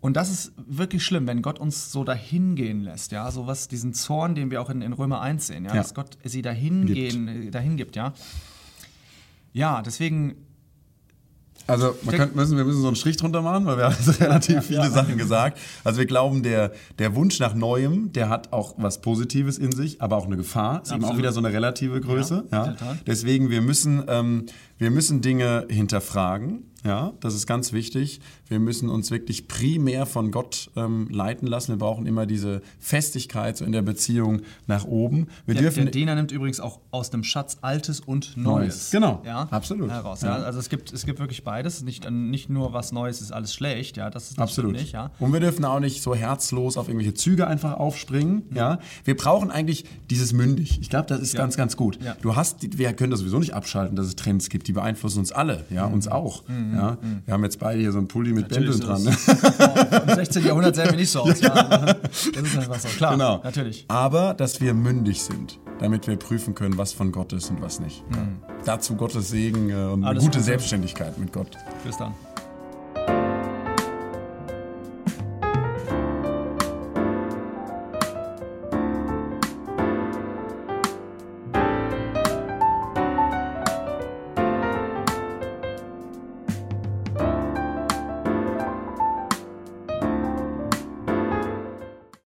Und 0.00 0.16
das 0.16 0.30
ist 0.30 0.52
wirklich 0.56 1.04
schlimm, 1.04 1.26
wenn 1.26 1.42
Gott 1.42 1.58
uns 1.58 1.90
so 1.90 2.04
dahin 2.04 2.54
gehen 2.54 2.82
lässt, 2.82 3.10
ja, 3.10 3.30
so 3.30 3.46
was, 3.46 3.66
diesen 3.66 3.94
Zorn, 3.94 4.34
den 4.34 4.50
wir 4.50 4.62
auch 4.62 4.70
in, 4.70 4.80
in 4.80 4.92
Römer 4.92 5.20
1 5.20 5.48
sehen, 5.48 5.64
ja, 5.64 5.70
ja. 5.70 5.76
dass 5.76 5.94
Gott 5.94 6.18
sie 6.22 6.42
dahin, 6.42 6.86
gehen, 6.86 7.50
dahin 7.50 7.76
gibt, 7.76 7.96
ja. 7.96 8.12
Ja, 9.52 9.82
deswegen 9.82 10.36
Also 11.68 11.94
könnte, 12.08 12.34
müssen, 12.34 12.56
wir 12.56 12.64
müssen 12.64 12.80
so 12.80 12.86
einen 12.86 12.96
Strich 12.96 13.18
drunter 13.18 13.42
machen, 13.42 13.66
weil 13.66 13.76
wir 13.76 13.84
haben 13.84 13.96
jetzt 13.98 14.20
relativ 14.20 14.64
viele 14.64 14.90
Sachen 14.90 15.18
gesagt. 15.18 15.58
Also 15.84 15.98
wir 15.98 16.06
glauben, 16.06 16.42
der, 16.42 16.72
der 16.98 17.14
Wunsch 17.14 17.38
nach 17.40 17.54
Neuem, 17.54 18.10
der 18.12 18.30
hat 18.30 18.52
auch 18.52 18.74
was 18.78 19.00
Positives 19.02 19.58
in 19.58 19.70
sich, 19.72 20.00
aber 20.00 20.16
auch 20.16 20.26
eine 20.26 20.38
Gefahr. 20.38 20.82
Ist 20.82 20.90
eben 20.90 21.04
auch 21.04 21.08
Absolut. 21.08 21.18
wieder 21.18 21.32
so 21.32 21.40
eine 21.40 21.52
relative 21.52 22.00
Größe. 22.00 22.46
Ja, 22.50 22.66
Ja, 22.66 22.72
total. 22.72 22.98
Deswegen, 23.06 23.50
wir 23.50 23.60
müssen, 23.60 24.02
ähm, 24.08 24.46
wir 24.78 24.90
müssen 24.90 25.20
Dinge 25.20 25.66
hinterfragen. 25.68 26.67
Ja, 26.84 27.12
das 27.20 27.34
ist 27.34 27.46
ganz 27.46 27.72
wichtig. 27.72 28.20
Wir 28.46 28.60
müssen 28.60 28.88
uns 28.88 29.10
wirklich 29.10 29.48
primär 29.48 30.06
von 30.06 30.30
Gott 30.30 30.70
ähm, 30.76 31.08
leiten 31.10 31.48
lassen. 31.48 31.72
Wir 31.72 31.78
brauchen 31.78 32.06
immer 32.06 32.24
diese 32.24 32.62
Festigkeit 32.78 33.56
so 33.56 33.64
in 33.64 33.72
der 33.72 33.82
Beziehung 33.82 34.42
nach 34.68 34.84
oben. 34.84 35.26
Wir 35.44 35.54
Der, 35.54 35.64
dürfen 35.64 35.82
der 35.84 35.90
Diener 35.90 36.14
nimmt 36.14 36.30
übrigens 36.30 36.60
auch 36.60 36.78
aus 36.92 37.10
dem 37.10 37.24
Schatz 37.24 37.58
Altes 37.62 37.98
und 38.00 38.36
Neues. 38.36 38.58
Neues. 38.58 38.90
Genau. 38.92 39.22
Ja, 39.26 39.48
Absolut. 39.50 39.90
Heraus. 39.90 40.22
Ja. 40.22 40.38
Ja. 40.38 40.44
Also 40.44 40.60
es 40.60 40.68
gibt, 40.68 40.92
es 40.92 41.04
gibt 41.04 41.18
wirklich 41.18 41.42
beides. 41.42 41.82
Nicht, 41.82 42.08
nicht 42.10 42.48
nur 42.48 42.72
was 42.72 42.92
Neues 42.92 43.20
ist 43.20 43.32
alles 43.32 43.52
schlecht. 43.52 43.96
Ja, 43.96 44.08
das 44.08 44.30
ist 44.30 44.38
Absolut. 44.38 44.72
nicht. 44.72 44.92
Ja. 44.92 45.10
Und 45.18 45.32
wir 45.32 45.40
dürfen 45.40 45.64
auch 45.64 45.80
nicht 45.80 46.00
so 46.00 46.14
herzlos 46.14 46.76
auf 46.76 46.86
irgendwelche 46.88 47.14
Züge 47.14 47.48
einfach 47.48 47.74
aufspringen. 47.74 48.44
Ja, 48.54 48.78
wir 49.04 49.16
brauchen 49.16 49.50
eigentlich 49.50 49.84
dieses 50.10 50.32
mündig. 50.32 50.78
Ich 50.80 50.90
glaube, 50.90 51.06
das 51.08 51.20
ist 51.20 51.32
Ja. 51.34 51.40
ganz, 51.40 51.56
ganz 51.56 51.76
gut. 51.76 51.98
Du 52.22 52.36
hast, 52.36 52.78
wir 52.78 52.92
können 52.92 53.10
das 53.10 53.20
sowieso 53.20 53.40
nicht 53.40 53.54
abschalten, 53.54 53.96
dass 53.96 54.06
es 54.06 54.14
Trends 54.16 54.48
gibt. 54.48 54.68
Die 54.68 54.72
beeinflussen 54.72 55.18
uns 55.18 55.32
alle. 55.32 55.64
Ja, 55.70 55.84
uns 55.86 56.06
auch. 56.08 56.44
Ja, 56.74 56.98
wir 57.24 57.34
haben 57.34 57.44
jetzt 57.44 57.58
beide 57.58 57.80
hier 57.80 57.92
so 57.92 57.98
einen 57.98 58.08
Pulli 58.08 58.32
mit 58.32 58.48
Bändeln 58.48 58.78
Mhm. 58.78 58.86
Natürlich 58.86 59.24
dran. 59.24 59.36
ist 59.36 59.60
es- 59.60 60.02
Im 60.08 60.14
16. 60.14 60.46
Jahrhundert 60.46 60.76
sehen 60.76 60.90
wir 60.90 60.96
nicht 60.96 61.10
so 61.10 61.20
aus. 61.20 61.40
Ja. 61.40 61.52
Das 61.52 62.24
ist 62.24 62.58
einfach 62.58 62.78
so. 62.80 62.88
Klar, 62.88 63.12
Genau. 63.12 63.40
natürlich. 63.44 63.84
Aber 63.88 64.34
dass 64.34 64.60
wir 64.60 64.74
mündig 64.74 65.22
sind, 65.22 65.58
damit 65.80 66.06
wir 66.06 66.16
prüfen 66.16 66.54
können, 66.54 66.76
was 66.78 66.92
von 66.92 67.12
Gott 67.12 67.32
ist 67.32 67.50
und 67.50 67.60
was 67.62 67.80
nicht. 67.80 68.04
Dazu 68.64 68.94
Gottes 68.96 69.28
Segen 69.28 69.70
äh, 69.70 69.74
und 69.74 69.78
eine 69.80 69.96
Mhm. 69.96 70.04
Alles 70.04 70.22
gute 70.24 70.38
Gute. 70.38 70.44
Selbstständigkeit 70.44 71.18
mit 71.18 71.32
Gott. 71.32 71.56
Bis 71.84 71.96
dann. 71.96 72.12